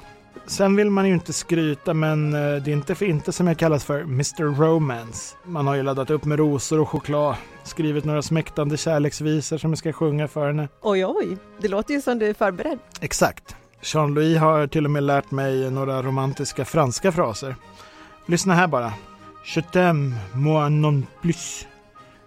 Sen 0.45 0.75
vill 0.75 0.89
man 0.89 1.07
ju 1.07 1.13
inte 1.13 1.33
skryta 1.33 1.93
men 1.93 2.33
eh, 2.33 2.63
det 2.63 2.71
är 2.71 2.73
inte 2.73 2.95
för 2.95 3.05
inte 3.05 3.31
som 3.31 3.47
jag 3.47 3.57
kallas 3.57 3.83
för 3.85 4.01
Mr 4.01 4.55
Romance. 4.61 5.35
Man 5.43 5.67
har 5.67 5.75
ju 5.75 5.83
laddat 5.83 6.09
upp 6.09 6.25
med 6.25 6.39
rosor 6.39 6.79
och 6.79 6.89
choklad. 6.89 7.35
Skrivit 7.63 8.05
några 8.05 8.21
smäktande 8.21 8.77
kärleksvisor 8.77 9.57
som 9.57 9.71
jag 9.71 9.77
ska 9.77 9.93
sjunga 9.93 10.27
för 10.27 10.47
henne. 10.47 10.67
Oj, 10.81 11.05
oj. 11.05 11.37
Det 11.59 11.67
låter 11.67 11.93
ju 11.93 12.01
som 12.01 12.19
du 12.19 12.27
är 12.27 12.33
förberedd. 12.33 12.79
Exakt. 13.01 13.55
Jean-Louis 13.81 14.37
har 14.37 14.67
till 14.67 14.85
och 14.85 14.91
med 14.91 15.03
lärt 15.03 15.31
mig 15.31 15.71
några 15.71 16.01
romantiska 16.01 16.65
franska 16.65 17.11
fraser. 17.11 17.55
Lyssna 18.25 18.53
här 18.53 18.67
bara. 18.67 18.93
Je 19.55 19.61
t'aime, 19.61 20.13
moi 20.33 20.69
non 20.69 21.05
plus. 21.21 21.67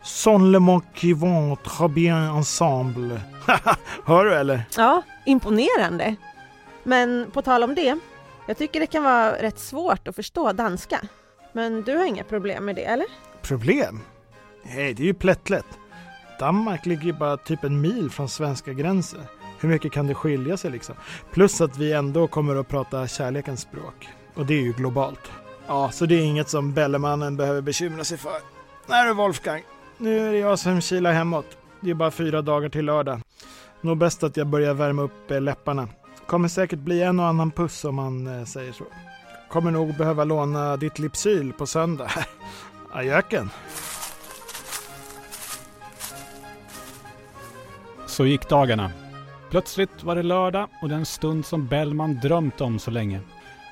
Sans 0.03 0.43
le 0.53 0.59
mot 0.59 0.85
qui 0.95 1.13
vont 1.13 1.63
très 1.63 1.89
bien 1.89 2.31
ensemble. 2.31 3.21
Hör 4.05 4.25
du 4.25 4.35
eller? 4.35 4.63
Ja, 4.77 5.03
imponerande. 5.27 6.17
Men 6.85 7.31
på 7.31 7.43
tal 7.43 7.63
om 7.63 7.75
det, 7.75 7.99
jag 8.47 8.59
tycker 8.59 8.81
det 8.81 8.87
kan 8.87 9.03
vara 9.03 9.43
rätt 9.43 9.59
svårt 9.59 10.09
att 10.09 10.17
förstå 10.17 10.53
danska. 10.53 11.01
Men 11.53 11.83
du 11.83 11.97
har 11.97 12.05
inga 12.05 12.25
problem 12.25 12.65
med 12.65 12.77
det, 12.77 12.85
eller? 12.85 13.07
Problem? 13.43 14.01
Nej, 14.63 14.95
det 14.95 15.03
är 15.03 15.07
ju 15.07 15.15
plättlätt. 15.15 15.67
Danmark 16.39 16.87
ligger 16.87 17.05
ju 17.05 17.13
bara 17.13 17.37
typ 17.37 17.65
en 17.65 17.81
mil 17.81 18.11
från 18.11 18.29
svenska 18.29 18.73
gränsen. 18.73 19.21
Hur 19.61 19.69
mycket 19.69 19.93
kan 19.93 20.07
det 20.07 20.15
skilja 20.15 20.57
sig 20.57 20.71
liksom? 20.71 20.95
Plus 21.33 21.61
att 21.61 21.79
vi 21.79 21.93
ändå 21.93 22.27
kommer 22.27 22.57
att 22.57 22.69
prata 22.69 23.07
kärlekens 23.07 23.61
språk. 23.61 24.09
Och 24.35 24.47
det 24.47 24.55
är 24.55 24.61
ju 24.61 24.73
globalt. 24.73 25.21
Ja, 25.67 25.91
så 25.91 26.07
det 26.07 26.15
är 26.15 26.25
inget 26.25 26.49
som 26.49 26.73
Bellemannen 26.73 27.37
behöver 27.37 27.61
bekymra 27.61 28.05
sig 28.05 28.19
för. 28.19 28.37
Nej 28.87 29.07
du 29.07 29.15
Wolfgang, 29.15 29.63
nu 29.99 30.29
är 30.29 30.33
det 30.33 30.39
jag 30.39 30.59
som 30.59 30.81
kilar 30.81 31.13
hemåt. 31.13 31.57
Det 31.81 31.91
är 31.91 31.95
bara 31.95 32.11
fyra 32.11 32.43
dagar 32.43 32.69
till 32.69 32.85
lördag. 32.85 33.21
Nog 33.81 33.99
bäst 33.99 34.23
att 34.23 34.37
jag 34.37 34.47
börjar 34.47 34.75
värma 34.75 35.03
upp 35.03 35.31
eh, 35.31 35.41
läpparna. 35.41 35.89
Kommer 36.27 36.49
säkert 36.49 36.79
bli 36.79 37.03
en 37.03 37.21
och 37.21 37.27
annan 37.27 37.51
puss 37.51 37.85
om 37.85 37.95
man 37.95 38.27
eh, 38.27 38.45
säger 38.45 38.73
så. 38.73 38.85
Kommer 39.49 39.71
nog 39.71 39.97
behöva 39.97 40.25
låna 40.25 40.77
ditt 40.77 40.99
lipsyl 40.99 41.53
på 41.53 41.67
söndag. 41.67 42.11
Ajöken. 42.93 43.51
Så 48.07 48.27
gick 48.27 48.49
dagarna. 48.49 48.91
Plötsligt 49.51 50.03
var 50.03 50.17
det 50.17 50.23
lördag 50.23 50.69
och 50.83 50.89
den 50.89 51.07
stund 51.07 51.47
som 51.47 51.67
Bellman 51.67 52.21
drömt 52.23 52.61
om 52.61 52.79
så 52.79 52.91
länge. 52.91 53.21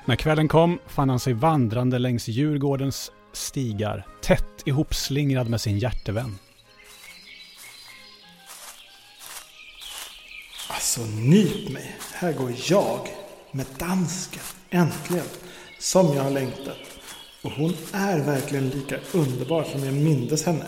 När 0.05 0.15
kvällen 0.15 0.47
kom 0.47 0.79
fann 0.87 1.09
han 1.09 1.19
sig 1.19 1.33
vandrande 1.33 1.99
längs 1.99 2.27
Djurgårdens 2.27 3.11
stigar, 3.33 4.05
tätt 4.21 4.61
ihopslingrad 4.65 5.49
med 5.49 5.61
sin 5.61 5.77
hjärtevän. 5.77 6.37
Alltså 10.83 11.01
nyp 11.05 11.69
mig. 11.69 11.95
Här 12.13 12.33
går 12.33 12.53
jag 12.65 13.07
med 13.51 13.65
dansken. 13.79 14.41
Äntligen. 14.69 15.25
Som 15.79 16.15
jag 16.15 16.23
har 16.23 16.31
längtat. 16.31 16.77
Och 17.41 17.51
hon 17.51 17.77
är 17.93 18.19
verkligen 18.19 18.69
lika 18.69 18.99
underbar 19.11 19.63
som 19.63 19.83
jag 19.83 19.93
mindes 19.93 20.45
henne. 20.45 20.65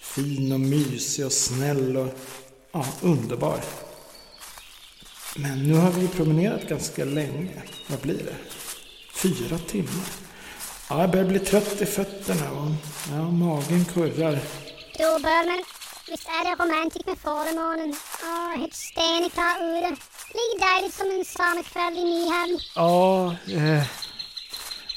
Fin 0.00 0.52
och 0.52 0.60
mysig 0.60 1.26
och 1.26 1.32
snäll 1.32 1.96
och 1.96 2.08
ja, 2.72 2.86
underbar. 3.02 3.60
Men 5.36 5.68
nu 5.68 5.74
har 5.74 5.90
vi 5.90 6.08
promenerat 6.08 6.68
ganska 6.68 7.04
länge. 7.04 7.62
Vad 7.86 8.00
blir 8.00 8.18
det? 8.18 8.36
Fyra 9.14 9.58
timmar. 9.58 10.06
Ja, 10.90 11.00
jag 11.00 11.10
börjar 11.10 11.26
bli 11.26 11.38
trött 11.38 11.82
i 11.82 11.86
fötterna 11.86 12.50
och 12.50 12.70
ja, 13.10 13.30
magen 13.30 13.84
kurrar. 13.84 14.38
Du 14.98 15.22
Börman, 15.22 15.64
visst 16.10 16.28
är 16.28 16.44
det 16.44 16.64
romantik 16.64 17.06
med 17.06 17.18
förmånen? 17.18 17.94
Åh, 18.22 18.60
helt 18.60 18.74
steneklar 18.74 19.54
ute. 19.78 19.88
Lika 20.38 20.66
dejligt 20.66 20.94
som 20.94 21.10
en 21.10 21.24
sommarkväll 21.24 21.98
i 21.98 22.04
Nyhamn. 22.04 22.58
Ja, 22.74 23.36
eh, 23.48 23.84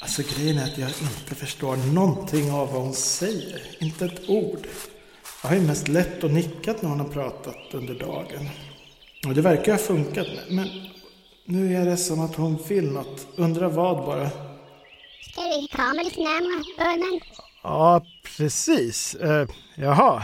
alltså 0.02 0.22
grejen 0.22 0.58
är 0.58 0.64
att 0.64 0.78
jag 0.78 0.90
inte 0.90 1.34
förstår 1.34 1.76
någonting 1.76 2.52
av 2.52 2.72
vad 2.72 2.82
hon 2.82 2.94
säger. 2.94 3.76
Inte 3.80 4.04
ett 4.04 4.28
ord. 4.28 4.66
Jag 5.42 5.48
har 5.48 5.56
ju 5.56 5.62
mest 5.62 5.88
lätt 5.88 6.24
och 6.24 6.30
nickat 6.30 6.82
när 6.82 6.90
hon 6.90 7.00
har 7.00 7.08
pratat 7.08 7.74
under 7.74 7.94
dagen. 7.94 8.48
Och 9.26 9.34
det 9.34 9.40
verkar 9.42 9.72
ha 9.72 9.78
funkat, 9.78 10.26
men 10.50 10.68
nu 11.44 11.76
är 11.76 11.84
det 11.86 11.96
som 11.96 12.20
att 12.20 12.34
hon 12.34 12.56
vill 12.68 12.90
något. 12.90 13.26
Undrar 13.36 13.68
vad 13.68 13.96
bara. 13.96 14.30
Ska 15.32 15.42
vi 15.42 15.68
komma 15.72 16.02
lite 16.02 16.20
närmare, 16.20 16.64
Börman? 16.78 17.20
Ja, 17.62 18.02
precis. 18.36 19.14
Eh, 19.14 19.48
jaha, 19.76 20.22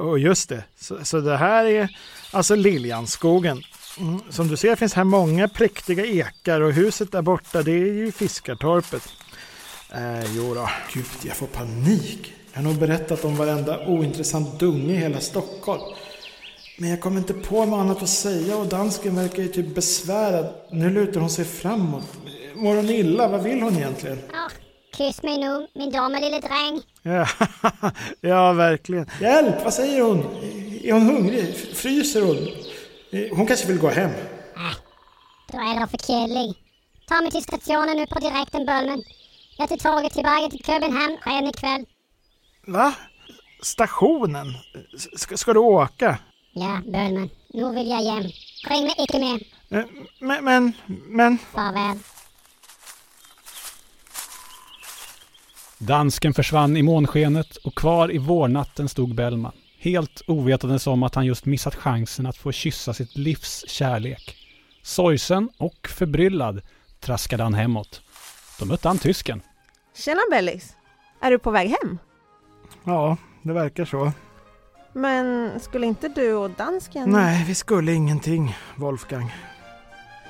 och 0.00 0.18
just 0.18 0.48
det. 0.48 0.64
Så, 0.80 1.04
så 1.04 1.20
det 1.20 1.36
här 1.36 1.64
är 1.64 1.88
alltså 2.30 2.54
Liljanskogen. 2.54 3.62
Mm, 3.98 4.20
som 4.30 4.48
du 4.48 4.56
ser 4.56 4.76
finns 4.76 4.94
här 4.94 5.04
många 5.04 5.48
präktiga 5.48 6.06
ekar 6.06 6.60
och 6.60 6.72
huset 6.72 7.12
där 7.12 7.22
borta 7.22 7.62
det 7.62 7.72
är 7.72 7.92
ju 7.92 8.12
Fiskartorpet. 8.12 9.08
Eh, 9.94 10.36
jo 10.36 10.54
då. 10.54 10.68
Gud, 10.92 11.04
jag 11.22 11.36
får 11.36 11.46
panik. 11.46 12.32
Jag 12.52 12.58
har 12.58 12.64
nog 12.64 12.78
berättat 12.78 13.24
om 13.24 13.36
varenda 13.36 13.86
ointressant 13.86 14.60
dunge 14.60 14.92
i 14.92 14.96
hela 14.96 15.20
Stockholm. 15.20 15.82
Men 16.78 16.90
jag 16.90 17.00
kommer 17.00 17.18
inte 17.18 17.34
på 17.34 17.64
något 17.64 17.78
annat 17.78 18.02
att 18.02 18.08
säga 18.08 18.56
och 18.56 18.66
dansken 18.66 19.16
verkar 19.16 19.42
ju 19.42 19.48
typ 19.48 19.74
besvärad. 19.74 20.54
Nu 20.70 20.90
lutar 20.90 21.20
hon 21.20 21.30
sig 21.30 21.44
framåt. 21.44 22.04
Mår 22.54 22.76
hon 22.76 22.90
illa? 22.90 23.28
Vad 23.28 23.42
vill 23.42 23.62
hon 23.62 23.76
egentligen? 23.76 24.18
Åh, 24.32 24.52
kyss 24.96 25.22
mig 25.22 25.38
nu, 25.38 25.66
min 25.74 25.90
dumma 25.90 26.18
lille 26.18 26.40
dräng. 26.40 26.82
Ja, 27.06 27.26
ja, 28.20 28.52
verkligen. 28.52 29.06
Hjälp, 29.20 29.64
vad 29.64 29.74
säger 29.74 30.02
hon? 30.02 30.18
Är 30.84 30.92
hon 30.92 31.06
hungrig? 31.06 31.56
Fryser 31.74 32.22
hon? 32.22 32.48
Hon 33.36 33.46
kanske 33.46 33.66
vill 33.66 33.78
gå 33.78 33.88
hem. 33.88 34.10
Du 35.52 35.58
är 35.58 35.80
då 35.80 35.86
för 35.86 35.98
killig. 35.98 36.54
Ta 37.08 37.20
mig 37.20 37.30
till 37.30 37.42
stationen 37.42 37.96
nu 37.96 38.06
på 38.06 38.18
direkten, 38.18 38.66
Bölmen. 38.66 39.02
Jag 39.58 39.68
tar 39.68 39.76
tåget 39.76 40.12
tillbaka 40.12 40.48
till 40.50 40.64
Köpenhamn 40.64 41.18
redan 41.26 41.46
ikväll. 41.46 41.84
Va? 42.66 42.94
Stationen? 43.62 44.46
Ska, 45.16 45.36
ska 45.36 45.52
du 45.52 45.60
åka? 45.60 46.18
Ja, 46.52 46.80
Bölmen. 46.86 47.30
Nu 47.48 47.74
vill 47.74 47.88
jag 47.90 48.02
hem. 48.02 48.22
Ring 48.68 48.82
mig 48.84 48.94
icke 48.98 49.18
mer. 49.18 49.40
Eh, 49.78 49.84
Men, 50.20 50.44
men, 50.44 50.72
men... 50.88 51.38
Farväl. 51.38 51.98
Dansken 55.78 56.34
försvann 56.34 56.76
i 56.76 56.82
månskenet 56.82 57.56
och 57.56 57.74
kvar 57.74 58.14
i 58.14 58.18
vårnatten 58.18 58.88
stod 58.88 59.14
Bellman. 59.14 59.52
Helt 59.78 60.22
ovetandes 60.26 60.86
om 60.86 61.02
att 61.02 61.14
han 61.14 61.26
just 61.26 61.44
missat 61.44 61.74
chansen 61.74 62.26
att 62.26 62.36
få 62.36 62.52
kyssa 62.52 62.94
sitt 62.94 63.16
livs 63.16 63.64
kärlek. 63.68 64.36
Sorgsen 64.82 65.48
och 65.58 65.88
förbryllad 65.88 66.62
traskade 67.00 67.42
han 67.42 67.54
hemåt. 67.54 68.02
Då 68.58 68.66
mötte 68.66 68.88
han 68.88 68.98
tysken. 68.98 69.42
Tjena 69.96 70.20
Bellis! 70.30 70.76
Är 71.20 71.30
du 71.30 71.38
på 71.38 71.50
väg 71.50 71.68
hem? 71.68 71.98
Ja, 72.84 73.16
det 73.42 73.52
verkar 73.52 73.84
så. 73.84 74.12
Men 74.92 75.50
skulle 75.60 75.86
inte 75.86 76.08
du 76.08 76.32
och 76.32 76.50
dansken... 76.50 77.10
Nej, 77.10 77.44
vi 77.44 77.54
skulle 77.54 77.92
ingenting, 77.92 78.56
Wolfgang. 78.76 79.34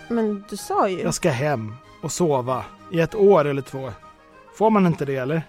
Men 0.08 0.44
du 0.50 0.56
sa 0.56 0.88
ju... 0.88 1.00
Jag 1.00 1.14
ska 1.14 1.30
hem 1.30 1.74
och 2.02 2.12
sova 2.12 2.64
i 2.92 3.00
ett 3.00 3.14
år 3.14 3.44
eller 3.44 3.62
två. 3.62 3.92
Får 4.56 4.70
man 4.70 4.86
inte 4.86 5.04
det 5.04 5.16
eller? 5.16 5.42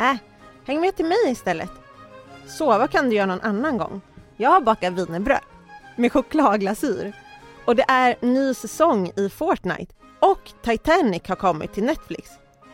Äh, 0.00 0.14
häng 0.66 0.80
med 0.80 0.96
till 0.96 1.04
mig 1.06 1.16
istället. 1.26 1.70
Sova 2.46 2.86
kan 2.88 3.10
du 3.10 3.16
göra 3.16 3.26
någon 3.26 3.40
annan 3.40 3.78
gång. 3.78 4.00
Jag 4.36 4.50
har 4.50 4.60
bakat 4.60 4.92
wienerbröd 4.92 5.40
med 5.96 6.12
chokladglasyr. 6.12 7.12
Och 7.64 7.76
det 7.76 7.84
är 7.88 8.16
ny 8.20 8.54
säsong 8.54 9.10
i 9.16 9.28
Fortnite. 9.28 9.94
Och 10.20 10.52
Titanic 10.62 11.22
har 11.28 11.36
kommit 11.36 11.72
till 11.72 11.84
Netflix. 11.84 12.30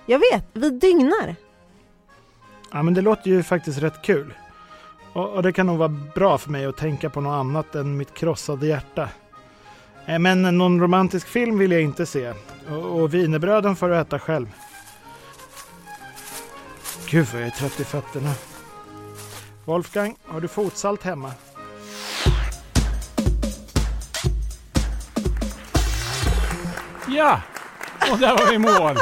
Jag 0.07 0.19
vet, 0.19 0.45
vi 0.53 0.71
dygnar. 0.71 1.35
Ja 2.73 2.83
men 2.83 2.95
det 2.95 3.01
låter 3.01 3.31
ju 3.31 3.43
faktiskt 3.43 3.79
rätt 3.79 4.03
kul. 4.03 4.35
Och, 5.13 5.29
och 5.31 5.43
det 5.43 5.53
kan 5.53 5.67
nog 5.67 5.79
vara 5.79 5.97
bra 6.15 6.39
för 6.39 6.51
mig 6.51 6.67
att 6.67 6.77
tänka 6.77 7.11
på 7.11 7.21
något 7.21 7.33
annat 7.41 7.75
än 7.75 7.97
mitt 7.97 8.15
krossade 8.15 8.67
hjärta. 8.67 9.09
Eh, 10.07 10.19
Men 10.19 10.59
någon 10.59 10.81
romantisk 10.81 11.27
film 11.29 11.59
vill 11.59 11.73
jag 11.73 11.83
inte 11.83 12.07
se. 12.07 12.33
Och, 12.71 13.01
och 13.01 13.15
wienerbröden 13.15 13.77
får 13.77 13.89
du 13.89 13.97
äta 13.97 14.19
själv. 14.19 14.47
Gud 17.13 17.27
vad 17.33 17.41
jag 17.43 17.47
är 17.47 17.51
trött 17.51 17.81
i 17.81 17.85
fötterna. 17.85 18.33
Wolfgang, 19.65 20.17
har 20.27 20.41
du 20.41 20.49
fotsalt 20.49 21.03
hemma? 21.03 21.33
Ja! 27.09 27.41
Och 28.13 28.19
där 28.19 28.37
var 28.39 28.47
vi 28.49 28.55
i 28.55 28.59
mål. 28.59 28.97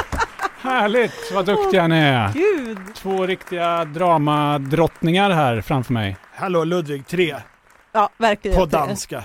Härligt, 0.61 1.31
vad 1.33 1.45
duktiga 1.45 1.87
ni 1.87 1.97
är. 1.97 2.33
Gud! 2.33 2.77
Två 2.95 3.25
riktiga 3.25 3.85
dramadrottningar 3.85 5.29
här 5.29 5.61
framför 5.61 5.93
mig. 5.93 6.17
Hallå 6.35 6.63
Ludvig 6.63 7.07
3 7.07 7.35
Ja, 7.91 8.09
verkligen. 8.17 8.57
på 8.57 8.65
danska. 8.65 9.23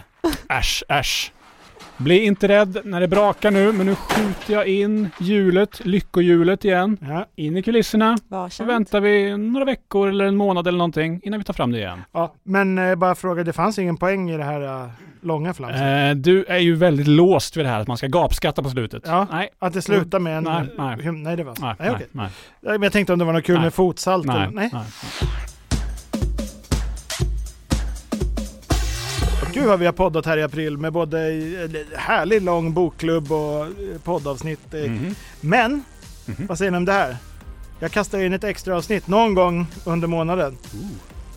Äsch, 0.49 0.83
äsch. 0.89 1.33
Bli 1.97 2.25
inte 2.25 2.49
rädd 2.49 2.77
när 2.85 3.01
det 3.01 3.09
brakar 3.09 3.51
nu, 3.51 3.73
men 3.73 3.87
nu 3.87 3.95
skjuter 3.95 4.53
jag 4.55 4.67
in 4.67 5.09
hjulet, 5.21 5.85
lyckohjulet 5.87 6.65
igen, 6.65 6.99
Ja, 7.01 7.27
in 7.37 7.57
i 7.57 7.63
kulisserna. 7.63 8.17
Så 8.17 8.25
Varsamt. 8.29 8.71
väntar 8.71 9.01
vi 9.01 9.37
några 9.37 9.65
veckor 9.65 10.09
eller 10.09 10.25
en 10.25 10.37
månad 10.37 10.67
eller 10.67 10.79
någonting 10.79 11.21
innan 11.23 11.41
vi 11.41 11.45
tar 11.45 11.55
fram 11.55 11.73
det 11.73 11.79
igen. 11.79 11.99
ja. 12.13 12.35
Men 12.43 12.79
eh, 12.79 12.95
bara 12.95 13.15
fråga, 13.15 13.45
det 13.45 13.53
fanns 13.53 13.79
ingen 13.79 13.97
poäng 13.97 14.31
i 14.31 14.37
det 14.37 14.45
här 14.45 14.63
eh, 14.85 14.91
långa 15.23 15.55
flamset? 15.55 15.81
Eh, 15.83 16.11
du 16.23 16.45
är 16.45 16.59
ju 16.59 16.75
väldigt 16.75 17.07
låst 17.09 17.57
vid 17.57 17.65
det 17.65 17.69
här 17.69 17.81
att 17.81 17.89
man 17.89 17.97
ska 17.97 18.07
gapskatta 18.07 18.63
på 18.63 18.71
slutet. 18.71 19.03
Ja. 19.07 19.27
Nej, 19.31 19.49
Att 19.59 19.73
det 19.73 19.83
slutar 19.83 20.19
med 20.19 20.37
en... 20.39 20.45
Nej, 20.45 20.65
nej. 20.79 21.13
Nej 21.13 21.37
det 21.37 21.45
var 21.45 21.55
nej, 21.61 21.75
nej, 21.79 21.89
nej, 21.89 21.91
okej. 21.95 22.07
nej, 22.13 22.31
Men 22.63 22.83
jag 22.83 22.93
tänkte 22.93 23.13
om 23.13 23.19
det 23.19 23.25
var 23.25 23.33
något 23.33 23.45
kul 23.45 23.55
Nej. 23.55 23.65
med 23.65 23.75
fotsalt. 23.75 24.27
nej, 24.27 24.37
eller- 24.37 24.51
nej. 24.53 24.71
nej. 24.73 24.83
Gud 29.57 29.67
vad 29.67 29.79
vi 29.79 29.87
har 29.87 29.93
poddat 29.93 30.27
här 30.27 30.39
i 30.39 30.43
april 30.43 30.79
med 30.79 30.93
både 30.93 31.19
härlig 31.97 32.43
lång 32.43 32.73
bokklubb 32.75 33.33
och 33.33 33.61
eh, 33.67 33.71
poddavsnitt. 34.05 34.73
Mhm. 34.73 35.15
Men, 35.41 35.85
Mhm. 36.27 36.47
vad 36.47 36.59
säger 36.59 36.71
ni 36.71 36.77
om 36.77 36.85
det 36.85 36.93
här? 36.93 37.17
Jag 37.81 37.91
kastar 37.91 38.19
in 38.19 38.33
ett 38.33 38.45
extra 38.45 38.77
avsnitt 38.77 39.09
någon 39.09 39.35
gång 39.35 39.67
under 39.85 40.09
månaden. 40.09 40.57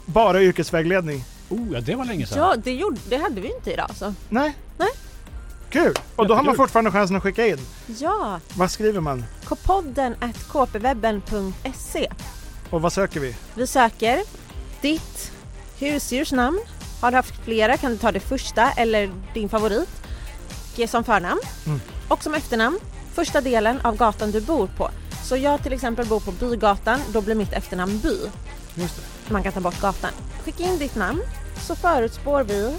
Bara 0.05 0.41
yrkesvägledning. 0.41 1.23
Oh, 1.49 1.67
ja 1.73 1.81
det 1.81 1.95
var 1.95 2.05
länge 2.05 2.25
sedan. 2.25 2.37
Ja, 2.37 2.55
det, 2.63 2.71
gjorde, 2.73 2.97
det 3.09 3.17
hade 3.17 3.41
vi 3.41 3.55
inte 3.55 3.73
idag 3.73 3.89
så. 3.95 4.13
Nej. 4.29 4.57
Nej. 4.77 4.89
Kul! 5.69 5.93
Och 6.15 6.27
då 6.27 6.33
har 6.35 6.43
man 6.43 6.55
fortfarande 6.55 6.91
chansen 6.91 7.15
att 7.17 7.23
skicka 7.23 7.47
in. 7.47 7.57
Ja, 7.99 8.39
Vad 8.55 8.71
skriver 8.71 9.01
man? 9.01 9.25
kpodden 9.45 10.15
at 10.19 10.35
kpwebben.se. 10.49 12.09
Och 12.69 12.81
vad 12.81 12.93
söker 12.93 13.19
vi? 13.19 13.35
Vi 13.55 13.67
söker 13.67 14.19
ditt 14.81 15.31
husdjursnamn. 15.79 16.59
Har 17.01 17.11
du 17.11 17.17
haft 17.17 17.43
flera 17.43 17.77
kan 17.77 17.91
du 17.91 17.97
ta 17.97 18.11
det 18.11 18.19
första 18.19 18.71
eller 18.71 19.09
din 19.33 19.49
favorit. 19.49 19.89
Ge 20.75 20.87
som 20.87 21.03
förnamn. 21.03 21.41
Mm. 21.65 21.79
Och 22.07 22.23
som 22.23 22.33
efternamn 22.33 22.79
första 23.13 23.41
delen 23.41 23.79
av 23.83 23.97
gatan 23.97 24.31
du 24.31 24.41
bor 24.41 24.67
på. 24.67 24.89
Så 25.23 25.37
jag 25.37 25.63
till 25.63 25.73
exempel 25.73 26.05
bor 26.05 26.19
på 26.19 26.31
Bygatan, 26.31 26.99
då 27.13 27.21
blir 27.21 27.35
mitt 27.35 27.53
efternamn 27.53 27.99
By. 27.99 28.17
Man 29.29 29.43
kan 29.43 29.53
ta 29.53 29.59
bort 29.59 29.81
gatan. 29.81 30.11
Skicka 30.45 30.63
in 30.63 30.77
ditt 30.77 30.95
namn 30.95 31.21
så 31.67 31.75
förutspår 31.75 32.43
vi 32.43 32.75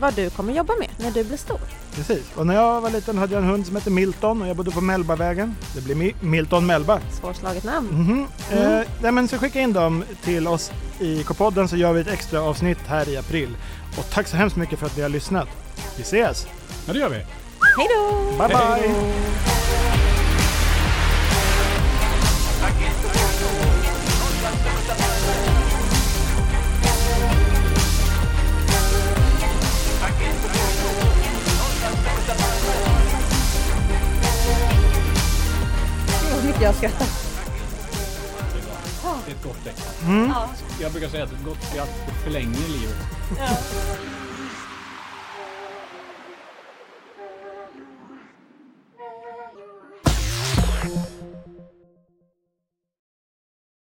vad 0.00 0.14
du 0.14 0.30
kommer 0.30 0.52
jobba 0.52 0.72
med 0.78 0.88
när 0.98 1.10
du 1.10 1.24
blir 1.24 1.36
stor. 1.36 1.60
Precis. 1.94 2.22
Och 2.34 2.46
när 2.46 2.54
jag 2.54 2.80
var 2.80 2.90
liten 2.90 3.18
hade 3.18 3.34
jag 3.34 3.42
en 3.42 3.48
hund 3.50 3.66
som 3.66 3.76
hette 3.76 3.90
Milton 3.90 4.42
och 4.42 4.48
jag 4.48 4.56
bodde 4.56 4.70
på 4.70 4.80
Mellbavägen. 4.80 5.54
Det 5.74 5.80
blir 5.80 5.94
Mi- 5.94 6.14
Milton 6.20 6.66
Mellba. 6.66 7.00
Svårslaget 7.20 7.64
namn. 7.64 7.88
Mhm. 7.88 8.26
Mm. 8.52 8.78
Eh, 8.80 8.86
nej, 9.02 9.12
men 9.12 9.28
så 9.28 9.38
skicka 9.38 9.60
in 9.60 9.72
dem 9.72 10.04
till 10.24 10.48
oss 10.48 10.72
i 11.00 11.22
K-podden 11.22 11.68
så 11.68 11.76
gör 11.76 11.92
vi 11.92 12.00
ett 12.00 12.08
extra 12.08 12.40
avsnitt 12.40 12.78
här 12.86 13.08
i 13.08 13.16
april. 13.16 13.56
Och 13.98 14.10
tack 14.10 14.28
så 14.28 14.36
hemskt 14.36 14.56
mycket 14.56 14.78
för 14.78 14.86
att 14.86 14.96
ni 14.96 15.02
har 15.02 15.08
lyssnat. 15.08 15.48
Vi 15.96 16.02
ses! 16.02 16.46
Ja, 16.86 16.92
det 16.92 16.98
gör 16.98 17.08
vi. 17.08 17.16
Hej 17.16 17.88
då! 17.96 18.30
Bye 18.46 18.56
Hej 18.56 18.80
bye! 18.82 18.88
då. 18.88 20.05
Jag 36.66 36.74
skrattar. 36.74 37.06
Det 39.26 39.32
är 39.32 39.34
ett 39.34 39.42
gott 39.42 39.64
tecken. 39.64 39.82
Mm. 40.06 40.32
Jag 40.80 40.92
brukar 40.92 41.08
säga 41.08 41.24
att 41.24 41.32
ett 41.32 41.44
gott 41.44 41.62
skratt 41.70 41.90
förlänger 42.24 42.68
livet. 42.68 42.96
Ja. 43.38 43.48